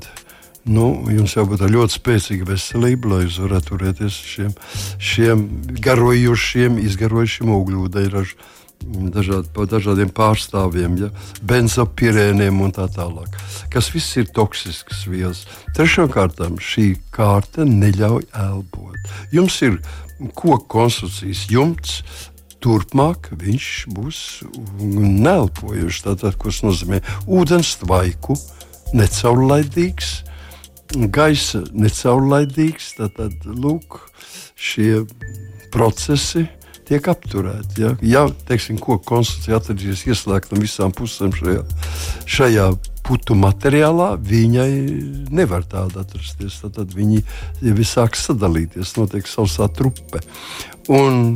nu, 0.67 0.89
jums 1.13 1.37
jābūt 1.37 1.65
ļoti 1.71 1.99
spēcīga 1.99 2.51
veselība, 2.51 3.15
lai 3.15 3.23
jūs 3.25 3.41
varētu 3.45 3.73
turēties 3.73 4.19
šiem, 4.33 4.53
šiem 4.99 5.47
garojošiem, 5.85 6.79
izgarojušiem 6.89 7.55
ugļūdeņražiem 7.57 8.55
dažādi, 8.85 9.49
pa 9.55 9.65
dažādiem 9.69 10.11
pārstāvjiem, 10.15 10.97
ja, 11.01 11.11
benzopirēniem 11.43 12.61
un 12.61 12.75
tā 12.77 12.87
tālāk. 12.93 13.35
Kas 13.73 13.89
viss 13.95 14.17
ir 14.21 14.29
toksisks 14.35 15.07
vielas. 15.11 15.45
Treškārt, 15.77 16.43
šī 16.61 16.89
kārta 17.15 17.67
neļauj 17.67 18.29
elpot. 18.37 19.13
Jums 19.33 19.59
ir 19.67 19.81
koku 20.35 20.65
konstrukcijas 20.77 21.47
jumts, 21.51 22.03
turpmāk 22.67 23.31
viņš 23.39 23.67
būs 23.95 24.21
neelpojošs. 24.83 26.03
Tātad, 26.09 26.35
kas 26.43 26.63
nozīmē 26.67 26.99
ūdens 27.31 27.77
tvaiku, 27.83 28.35
necaurlaidīgs, 28.97 30.11
gaisa 31.15 31.63
necaurlaidīgs. 31.71 32.97
Tātad, 32.99 33.47
lūk, 33.47 34.01
šie 34.59 35.05
procesi 35.75 36.47
tiek 36.89 37.09
apturēti. 37.13 37.83
Ja, 37.83 37.95
ja 38.03 38.27
teiksim, 38.49 38.81
koku 38.83 39.05
konstrukcija 39.15 39.61
atradīsies 39.61 40.07
ieslēgta 40.13 40.57
no 40.57 40.63
visām 40.63 40.95
pusēm 40.97 41.35
šajā, 41.37 41.65
šajā 42.37 42.69
putu 43.07 43.37
materiālā, 43.39 44.15
viņai 44.19 44.71
nevar 45.35 45.67
tāda 45.69 46.03
atrasties. 46.03 46.59
Tad 46.65 46.95
viņi 46.95 47.23
jau 47.65 47.87
sāk 47.87 48.19
sadalīties, 48.19 48.97
notiek 48.99 49.29
sausā 49.31 49.69
trupe. 49.73 50.23
Un, 50.93 51.35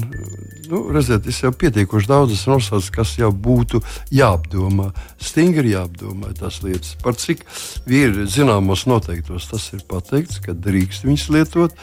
nu, 0.70 0.80
redziet, 0.94 1.26
es 1.30 1.40
jau 1.42 1.50
pietiekoši 1.54 2.10
daudz 2.10 2.34
esmu 2.36 2.56
nosaucis, 2.58 2.92
kas 2.94 3.16
jau 3.18 3.32
būtu 3.34 3.82
jāapdomā. 4.14 4.90
Stingri 5.18 5.74
jāapdomā 5.74 6.30
tās 6.38 6.60
lietas. 6.66 6.94
Par 7.02 7.18
cik 7.18 7.42
ir 7.90 8.22
zināmos 8.30 8.86
noteiktos 8.90 9.50
tas 9.50 9.66
ir 9.74 9.82
pateikts, 9.90 10.38
ka 10.44 10.54
drīkst 10.54 11.06
viņus 11.06 11.28
lietot, 11.34 11.74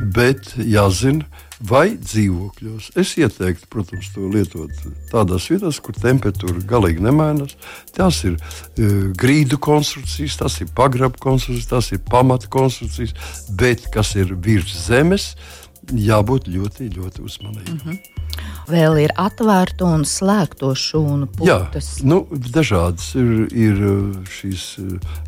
bet 0.00 0.52
jāzina, 0.60 1.24
vai 1.60 1.96
dzīvokļos. 1.96 2.90
Es 3.00 3.14
ieteiktu, 3.16 3.68
protams, 3.72 4.10
to 4.14 4.28
lietot 4.32 4.72
tādās 5.12 5.48
vietās, 5.50 5.80
kur 5.80 5.96
temperatūra 5.96 6.64
galīgi 6.68 7.04
nemainās. 7.04 7.56
Tās 7.96 8.22
ir 8.28 8.36
uh, 8.36 8.96
grīdu 9.16 9.58
konstrukcijas, 9.62 10.38
tas 10.42 10.60
ir 10.60 10.72
pagrabu 10.76 11.20
konstrukcijas, 11.22 11.70
tas 11.70 11.92
ir 11.96 12.02
pamata 12.10 12.50
konstrukcijas, 12.52 13.14
bet 13.56 13.88
kas 13.94 14.14
ir 14.20 14.34
virs 14.36 14.74
zemes, 14.86 15.32
jābūt 15.92 16.48
ļoti, 16.50 16.90
ļoti 16.96 17.22
uzmanīgam. 17.22 17.74
Mm 17.74 17.80
-hmm. 17.84 18.16
Vēl 18.66 18.98
ir 19.04 19.12
atvērta 19.16 19.86
un 19.86 20.02
slēgta 20.04 20.72
šūnu. 20.76 21.28
Jā, 21.46 21.70
nu, 22.02 22.26
dažādas 22.32 23.14
ir, 23.14 23.46
ir 23.54 23.78
šīs, 24.26 24.64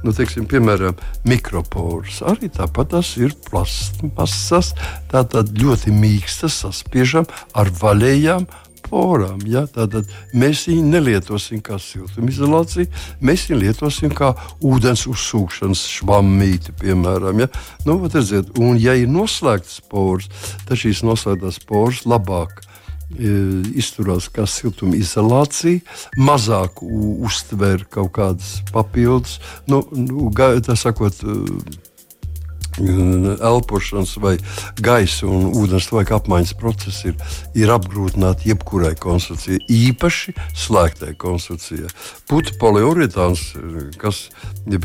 nu, 0.03 0.13
teiksim, 0.13 0.49
piemēram, 0.51 0.99
mikroporas. 1.25 2.21
Arī 2.27 2.51
tāpat 2.51 2.91
tas 2.97 3.15
ir 3.17 3.33
plastmasas, 3.49 4.75
tātad 5.13 5.55
ļoti 5.55 5.95
mīkstas, 5.95 6.65
saspiežam 6.65 7.29
ar 7.55 7.71
vaļējām 7.71 8.49
porām. 8.85 9.41
Ja? 9.49 9.65
Tātad 9.71 10.09
mēs 10.37 10.67
viņu 10.69 10.85
nelietosim 10.93 11.63
kā 11.65 11.79
siltumizolāciju, 11.83 12.89
mēs 13.25 13.49
viņu 13.49 13.61
lietosim 13.63 14.15
kā 14.15 14.33
ūdens 14.65 15.07
uzsūkšanas 15.11 15.85
švammīti, 15.99 16.77
piemēram. 16.83 17.45
Ja? 17.45 17.51
Nu, 17.89 17.99
redziet, 18.07 18.55
un, 18.61 18.79
ja 18.81 18.97
ir 18.99 19.11
noslēgtas 19.13 19.83
poras, 19.91 20.31
tad 20.69 20.81
šīs 20.81 21.05
noslēgtās 21.07 21.61
poras 21.69 22.05
labāk 22.09 22.61
e, 22.61 23.35
izturās 23.79 24.31
kā 24.33 24.47
siltumizolācija, 24.49 25.83
mazāk 26.21 26.83
uztver 26.83 27.87
kaut 27.93 28.15
kādas 28.19 28.59
papildus, 28.73 29.39
nu, 29.71 29.83
nu, 29.97 30.31
tā 30.37 30.79
sakot, 30.79 31.23
elpošanas 32.81 34.17
vai 34.23 34.37
gaisa 34.81 35.27
un 35.29 35.49
ūdens 35.59 35.89
vajag 35.93 36.15
apmaiņas 36.19 36.55
procesi 36.61 37.13
ir, 37.13 37.17
ir 37.59 37.73
apgrūtināti 37.75 38.53
jebkurai 38.53 38.95
konstrukcijai, 39.01 39.63
īpaši 39.69 40.35
slēgtai 40.67 41.15
konstrukcijai. 41.19 41.91
Putu 42.31 42.57
poliuretāns, 42.61 43.51
kas, 44.01 44.29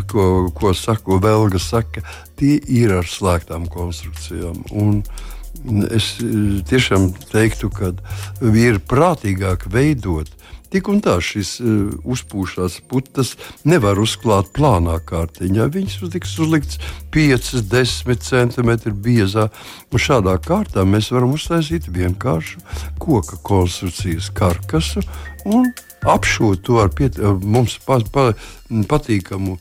ko, 0.10 0.49
ko 0.56 0.73
saka, 0.77 1.19
Velga 1.23 1.60
saka, 1.62 2.03
tie 2.39 2.58
ir 2.67 2.97
ar 2.99 3.08
slēgtām 3.10 3.69
konstrukcijām. 3.71 4.65
Un, 4.71 5.03
Es 5.93 6.17
tiešām 6.67 7.12
teiktu, 7.29 7.69
ka 7.71 7.91
ir 8.58 8.79
prātīgāk 8.89 9.67
veidot 9.71 10.27
Tik 10.73 10.88
un 10.89 11.03
tā 11.05 11.19
šīs 11.21 11.49
uh, 11.62 11.91
uzpūšās 12.09 12.79
putas 12.89 13.36
nevar 13.69 13.99
uzklāt 14.01 14.49
plānā 14.57 14.97
kārtiņā. 15.05 15.67
Viņas 15.75 15.99
tiks 16.15 16.33
uzliktas 16.41 16.79
5, 17.13 17.51
10 17.69 18.25
cm 18.25 18.71
biezā. 19.05 19.49
Un 19.93 20.01
šādā 20.01 20.33
kārtā 20.41 20.81
mēs 20.89 21.12
varam 21.13 21.36
uztaisīt 21.38 21.91
vienkāršu 21.93 22.63
koka 22.97 23.38
konstrukcijas 23.45 24.31
karkasu 24.33 25.05
un 25.45 25.69
apšūt 26.03 26.63
to 26.67 26.79
ar 26.83 26.91
piet, 26.91 27.17
mums 27.43 27.77
pa, 27.86 27.99
pa, 28.12 28.25
patīkamu 28.89 29.55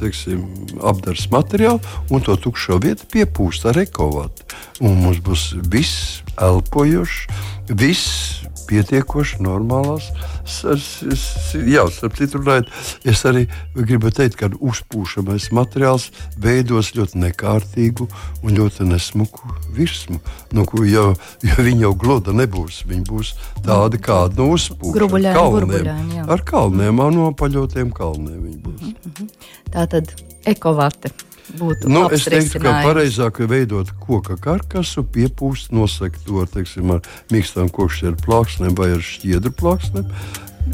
teiksim, 0.00 0.42
apgabals 0.80 1.28
materiālu 1.32 1.80
un 2.10 2.24
to 2.24 2.36
tukšo 2.40 2.80
vietu 2.82 3.06
piepūst 3.12 3.68
ar 3.70 3.82
ekovātu. 3.84 4.48
Mums 4.82 5.20
būs 5.22 5.50
viss 5.70 6.22
elpojošs, 6.40 7.26
viss 7.70 8.41
pietiekoši 8.72 9.42
normālās. 9.44 10.08
Jā, 10.42 11.84
starp 11.92 12.16
citu, 12.18 12.40
runājot, 12.40 12.70
es 13.08 13.22
arī 13.28 13.44
gribu 13.76 14.12
teikt, 14.14 14.38
ka 14.40 14.50
uzpūšamais 14.52 15.50
materiāls 15.54 16.08
veidos 16.40 16.94
ļoti 16.96 17.20
nekārtīgu 17.26 18.08
un 18.42 18.56
ļoti 18.56 18.88
nesmuku 18.88 19.52
virsmu. 19.76 20.20
Nu, 20.56 20.66
jo, 20.88 21.12
jo 21.48 21.58
viņi 21.68 21.86
jau 21.86 21.94
gluda 22.04 22.36
nebūs. 22.36 22.82
Viņi 22.88 23.04
būs 23.08 23.34
tādi 23.66 24.00
kādi 24.02 24.40
no 24.40 24.52
uzpūšiem. 24.56 25.18
Kalniem, 25.32 26.22
ar 26.32 26.46
kalniem, 26.48 27.02
ar 27.04 27.12
nopaļotiem 27.16 27.92
kalniem. 27.96 28.40
Mm 28.42 28.72
-hmm. 28.72 29.28
Tā 29.72 29.86
tad 29.86 30.14
ekovate 30.46 31.12
būtu 31.58 31.90
nu, 31.90 32.04
es 32.14 32.24
teiktu, 32.24 32.60
ka 32.62 32.74
pareizāk 32.86 33.42
ir 33.42 33.50
veidot 33.50 33.90
koka 34.02 34.36
karkasu, 34.40 35.04
piepūst, 35.14 35.72
nosegt 35.74 36.24
to 36.26 36.44
teiksim, 36.46 36.94
ar 36.96 37.02
mīkstām 37.32 37.70
kokšķēru 37.74 38.22
plāksnēm 38.24 38.78
vai 38.78 38.92
ar 38.96 39.04
šķiedru 39.04 39.54
plāksnēm 39.58 40.08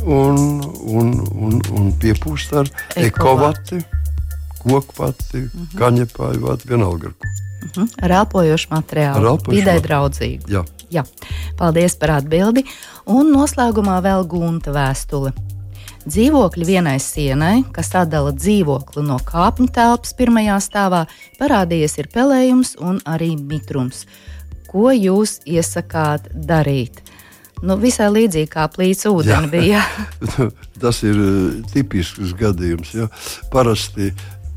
un, 0.04 0.38
un, 0.84 1.12
un, 1.32 1.60
un 1.74 1.92
piepūst 2.00 2.54
ar 2.60 2.70
ekovati, 2.96 3.80
kokvati, 4.62 5.38
mm 5.38 5.50
-hmm. 5.52 5.78
kaņepāju 5.78 6.40
vati, 6.46 6.68
vienalga 6.68 7.08
ar 7.08 7.12
ko. 7.12 7.26
Mm 7.26 7.68
-hmm. 7.74 7.88
Ar 8.02 8.10
elpojošu 8.10 8.68
materiālu, 8.70 9.38
vidē 9.48 9.80
draudzīgu. 9.80 10.48
Jā. 10.48 10.64
Jā. 10.90 11.04
Paldies 11.56 11.96
par 11.96 12.10
atbildi. 12.10 12.64
Un 13.06 13.32
noslēgumā 13.32 14.02
vēl 14.02 14.26
gunta 14.26 14.72
vēstule. 14.72 15.32
Dzīvokļi 16.08 16.64
vienai 16.64 16.96
sienai, 17.02 17.66
kas 17.74 17.90
atdala 17.98 18.30
dzīvokli 18.32 19.02
no 19.04 19.18
kāpņu 19.28 19.66
telpas 19.76 20.14
pirmajā 20.16 20.54
stāvā, 20.64 21.02
parādījies 21.36 21.98
ir 22.00 22.08
pelējums 22.14 22.70
un 22.80 23.02
arī 23.04 23.34
mitrums. 23.36 24.06
Ko 24.70 24.88
jūs 24.94 25.42
iesakāt 25.44 26.30
darīt? 26.32 27.02
Nu, 27.60 27.76
visai 27.82 28.08
līdzīgi 28.14 28.48
kā 28.54 28.64
plīts 28.72 29.04
ūdeni 29.10 29.50
bija. 29.52 29.82
Tas 30.82 31.02
ir 31.04 31.18
uh, 31.20 31.60
tipisks 31.74 32.32
gadījums. 32.40 32.94
Ja? 32.96 33.10
Parasti 33.52 34.08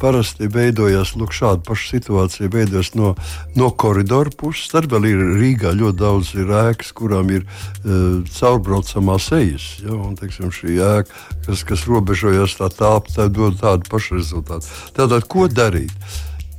parasti 0.01 0.49
veidojās 0.51 1.13
lūk, 1.19 1.33
šāda 1.35 1.63
paša 1.67 1.89
situācija, 1.95 2.49
veidojas 2.53 2.93
no, 2.97 3.13
no 3.57 3.69
koridora 3.83 4.33
puses. 4.37 4.71
Tad 4.73 4.89
vēl 4.91 5.07
ir 5.11 5.21
Rīgā 5.37 5.75
ļoti 5.77 6.01
daudz 6.01 6.33
ēkas, 6.41 6.91
kurām 6.97 7.31
ir 7.35 7.45
uh, 7.45 8.19
caurbraucamās 8.39 9.29
ejas. 9.37 9.69
Ja, 9.85 9.93
un, 9.95 10.17
teiksim, 10.19 10.49
šī 10.55 10.79
ēka, 10.81 11.21
kas, 11.47 11.65
kas 11.67 11.85
robežojas 11.89 12.57
tā 12.59 12.71
tālāk, 12.73 13.13
tā 13.15 13.29
dod 13.31 13.61
tādu 13.61 13.87
pašu 13.91 14.19
rezultātu. 14.19 14.69
Tātad, 14.97 15.29
ko 15.31 15.47
darīt? 15.51 15.93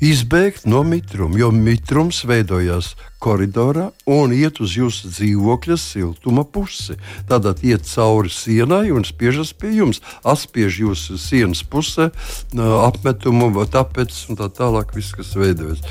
Izbēgt 0.03 0.67
no 0.67 0.83
mitruma, 0.87 1.39
jo 1.39 1.51
mitrums 1.55 2.25
veidojās 2.27 2.93
koridorā 3.23 3.91
un 4.11 4.35
iet 4.35 4.59
uz 4.63 4.75
jūsu 4.75 5.13
dzīvokļa 5.13 5.77
siltuma 5.79 6.43
pusi. 6.43 6.97
Tātad 7.31 7.63
iet 7.63 7.87
cauri 7.87 8.33
sienai 8.33 8.91
un 8.95 9.07
spiežas 9.07 9.53
pie 9.55 9.71
jums. 9.77 10.03
Atspiež 10.27 10.81
jūsu 10.83 11.19
sienas 11.23 11.63
pusē 11.63 12.11
apmetumu, 12.59 13.53
tāpēc 13.71 14.17
un 14.33 14.41
tā 14.41 14.51
tālāk 14.51 14.97
viss, 14.97 15.15
kas 15.15 15.37
veidojas. 15.39 15.85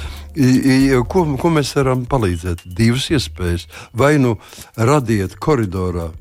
Ko, 1.08 1.26
ko 1.40 1.54
mēs 1.56 1.72
varam 1.80 2.04
palīdzēt? 2.12 2.66
Divas 2.68 3.08
iespējas. 3.16 3.70
Vai 3.96 4.18
nu 4.20 4.36
radiet 4.76 5.40
koridorā 5.40 6.12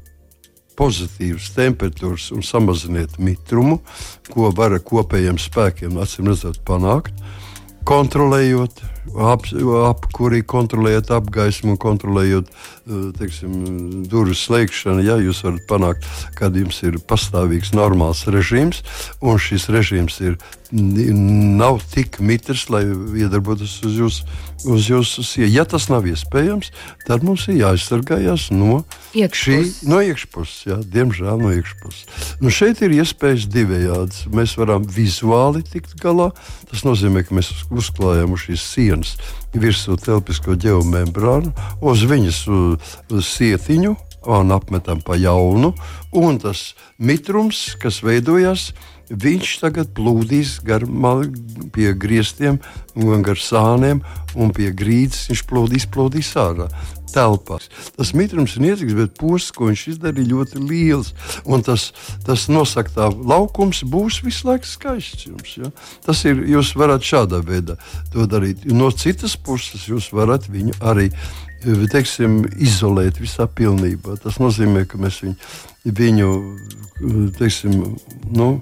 pozitīvas 0.78 1.50
temperatūras 1.58 2.30
un 2.32 2.46
samaziniet 2.46 3.18
mitrumu, 3.20 3.82
ko 4.30 4.48
var 4.56 4.78
ar 4.78 4.84
kopējiem 4.86 5.36
spēkiem, 5.42 5.98
acīm 6.00 6.30
redzot, 6.30 6.62
panākt. 6.64 7.12
Kontrolējot 7.84 8.82
ap, 9.18 9.46
apkuri, 9.90 10.42
kontrolējot 10.46 11.10
apgaismu, 11.16 11.76
kontrolējot 11.80 12.50
eh, 12.50 13.10
teiksim, 13.18 13.56
durvju 14.10 14.38
slēgšanu. 14.38 15.04
Ja, 15.06 15.18
jūs 15.22 15.42
varat 15.46 15.66
panākt, 15.70 16.08
kad 16.38 16.56
jums 16.56 16.82
ir 16.86 17.00
pastāvīgs, 17.10 17.74
normāls 17.76 18.26
režīms, 18.30 18.84
un 19.20 19.40
šis 19.40 19.68
režīms 19.72 20.20
ir, 20.24 20.38
nav 20.70 21.80
tik 21.90 22.20
mitrs, 22.22 22.68
lai 22.70 22.84
iedarbotos 22.86 23.80
uz 23.86 23.96
jūsu 23.98 24.28
uz 24.64 24.88
jūsu 24.90 25.24
sievu. 25.24 25.48
Ja 25.54 25.64
tas 25.68 25.88
nav 25.90 26.06
iespējams, 26.08 26.70
tad 27.06 27.24
mums 27.26 27.46
ir 27.48 27.60
jāaizsargājas 27.62 28.50
no 28.52 28.82
iekšpuses. 29.16 29.80
Šī, 29.80 29.88
no 29.88 30.00
iekšpuses 30.04 30.66
jā, 30.68 30.78
diemžēl 30.84 31.40
no 31.40 31.52
iekšpuses. 31.54 32.04
Nu, 32.42 32.52
šeit 32.52 32.82
ir 32.84 32.94
iespējas 33.00 33.48
divējādas. 33.50 34.26
Mēs 34.34 34.56
varam 34.60 34.84
vizuāli 34.84 35.64
tikt 35.66 35.96
galā. 36.02 36.30
Tas 36.70 36.84
nozīmē, 36.86 37.24
ka 37.26 37.36
mēs 37.38 37.52
uzklājam 37.72 38.36
uz 38.36 38.44
šīs 38.46 38.66
sienas 38.74 38.99
sienas 39.00 39.16
virsū 39.52 39.96
telpisko 39.98 40.54
geomembrānu, 40.56 41.52
uz 41.80 42.04
viņas 42.04 42.44
sietiņu 43.10 43.96
un 44.26 44.52
apmetam 44.52 45.00
pa 45.00 45.16
jaunu, 45.16 45.74
un 46.12 46.38
tas 46.38 46.74
mitrums, 46.98 47.76
kas 47.80 48.02
veidojas, 48.02 48.72
viņš 49.10 49.56
tagad 49.62 49.90
plūdīs 49.96 50.58
gar 50.66 50.86
pie 51.74 51.90
griestiem, 51.94 52.60
gar 53.26 53.38
sāniem, 53.38 54.02
un 54.38 54.54
pie 54.54 54.70
grīdas 54.70 55.28
viņš 55.30 55.44
plūdīs, 55.50 55.86
plūdīs 55.90 56.32
ārā 56.38 56.70
telpās. 57.10 57.68
Tas 57.96 58.12
mitrums 58.14 58.54
ir 58.56 58.64
niecīgs, 58.64 58.94
bet 58.94 59.16
posms, 59.18 59.50
ko 59.56 59.68
viņš 59.70 59.84
izdarīja, 59.94 60.30
ļoti 60.30 60.62
liels. 60.62 61.12
Un 61.42 61.64
tas, 61.66 61.90
tas 62.26 62.46
nosaka, 62.52 62.92
ka 62.94 63.08
laukums 63.10 63.82
būs 63.90 64.20
visu 64.26 64.50
laiku 64.50 64.68
skaists. 64.70 65.26
Jums, 65.26 65.56
ja? 65.58 65.72
Tas 66.06 66.22
ir, 66.28 66.44
jūs 66.50 66.74
varat 66.78 67.06
šādā 67.06 67.42
veidā 67.46 67.78
to 68.14 68.26
darīt. 68.30 68.66
No 68.70 68.92
citas 68.94 69.36
puses, 69.36 69.88
jūs 69.90 70.12
varat 70.14 70.48
viņu 70.50 70.78
arī 70.80 71.10
teiksim, 71.92 72.44
izolēt 72.56 73.20
visā 73.20 73.44
pilnībā. 73.46 74.16
Tas 74.22 74.38
nozīmē, 74.40 74.86
ka 74.88 75.00
mēs 75.00 75.20
viņu, 75.24 75.50
viņu 75.98 76.30
teiksim, 77.36 77.74
nu, 78.32 78.54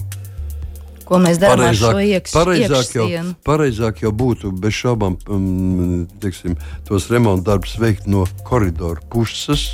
Ko 1.09 1.17
mēs 1.23 1.39
darām 1.41 1.71
ar 1.71 1.77
šo 1.79 1.95
iekš, 2.05 2.33
pareizāk 2.37 2.91
jau, 2.99 3.07
pareizāk 3.47 4.03
jau 4.05 4.11
būtu 4.13 4.51
bez 4.61 4.77
šaubām 4.77 5.17
um, 5.33 6.03
teiksim, 6.21 6.59
tos 6.89 7.09
remonta 7.13 7.55
darbus 7.55 7.79
veikt 7.81 8.09
no 8.11 8.27
koridoru 8.49 9.01
puses. 9.13 9.71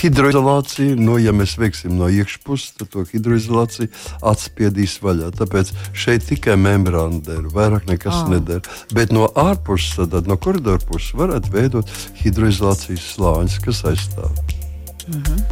Hidroizolācija, 0.00 0.98
nu, 0.98 1.20
ja 1.22 1.34
mēs 1.36 1.54
veiksim 1.60 1.94
no 2.00 2.10
iekšpuses, 2.10 2.74
tad 2.80 2.90
to 2.96 3.06
hidroizolāciju 3.12 3.92
atspiedīs 4.26 4.98
vaļā. 5.04 5.30
Tāpēc 5.38 5.70
šeit 5.94 6.26
tikai 6.26 6.58
membrāna 6.58 7.22
der, 7.30 7.46
vairāk 7.54 7.86
nekas 7.86 8.24
oh. 8.24 8.34
neder. 8.34 8.66
Bet 8.96 9.14
no 9.14 9.30
ārpuses, 9.38 10.10
tad 10.10 10.26
no 10.26 10.40
koridoru 10.40 10.82
puses 10.90 11.14
varētu 11.14 11.54
veidot 11.54 11.96
hidroizolācijas 12.24 13.10
slāņus, 13.14 13.60
kas 13.62 13.86
aizstāv. 13.92 14.55
Mhm. 15.06 15.42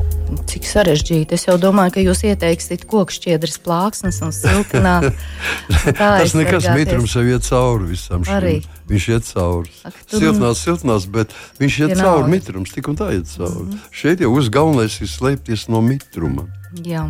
Cik 0.51 0.67
sarežģīti. 0.67 1.37
Es 1.37 1.45
jau 1.47 1.55
domāju, 1.61 1.95
ka 1.95 2.03
jūs 2.03 2.25
ieteiksiet 2.27 2.87
kokšķiedras 2.91 3.59
plāksnes 3.63 4.19
un 4.25 4.33
siltināt. 4.35 5.13
Tas 6.01 6.35
nekas 6.35 6.67
mitrums 6.75 7.15
jau 7.15 7.23
iet 7.29 7.47
cauri 7.47 7.91
visam 7.93 8.25
šim. 8.27 8.35
Arī. 8.35 8.55
Viņš 8.91 9.07
iet 9.15 9.29
cauri. 9.29 9.71
Ak. 9.87 10.01
Siltinās, 10.11 10.65
siltinās, 10.65 11.07
bet 11.07 11.37
viņš 11.61 11.79
iet 11.85 11.93
Vienalga. 11.93 12.09
cauri 12.09 12.35
mitrums, 12.35 12.75
tik 12.75 12.91
un 12.91 12.99
tā 12.99 13.13
iet 13.15 13.31
cauri. 13.31 13.69
Mm 13.69 13.71
-hmm. 13.71 13.87
Šeit 14.01 14.21
jau 14.21 14.33
uz 14.35 14.51
galvenais 14.51 15.01
ir 15.01 15.09
slēpties 15.09 15.69
no 15.69 15.81
mitruma. 15.81 16.49
Jā. 16.83 17.07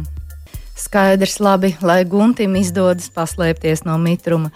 Skaidrs, 0.76 1.40
labi, 1.40 1.76
lai 1.80 2.04
Guntim 2.04 2.56
izdodas 2.56 3.08
paslēpties 3.08 3.84
no 3.84 3.98
mitruma. 3.98 4.50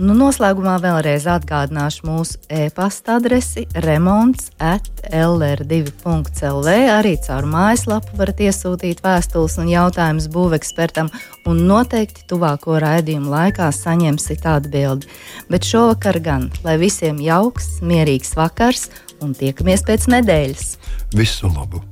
Nu, 0.00 0.14
noslēgumā 0.16 0.78
vēlreiz 0.80 1.26
atgādināšu 1.28 2.06
mūsu 2.08 2.38
e-pasta 2.48 3.18
adresi 3.18 3.66
remonds 3.84 4.48
at 4.56 4.88
lr2.lv. 5.12 6.72
Arī 6.94 7.12
caur 7.26 7.48
mājaslapu 7.52 8.16
varat 8.16 8.40
iesūtīt 8.40 9.04
vēstules 9.04 9.58
un 9.60 9.68
jautājumus 9.68 10.30
būvekspertam, 10.32 11.12
un 11.44 11.62
noteikti 11.68 12.24
tuvāko 12.32 12.80
raidījumu 12.80 13.36
laikā 13.36 13.68
saņemsiet 13.76 14.48
atbildi. 14.48 15.12
Bet 15.52 15.68
šovakar 15.68 16.22
gan, 16.24 16.48
lai 16.64 16.78
visiem 16.80 17.20
jauks, 17.20 17.82
mierīgs 17.84 18.32
vakars 18.38 18.88
un 19.20 19.36
tiekamies 19.36 19.84
pēc 19.84 20.08
nedēļas. 20.16 20.76
Visu 21.20 21.52
labu! 21.52 21.91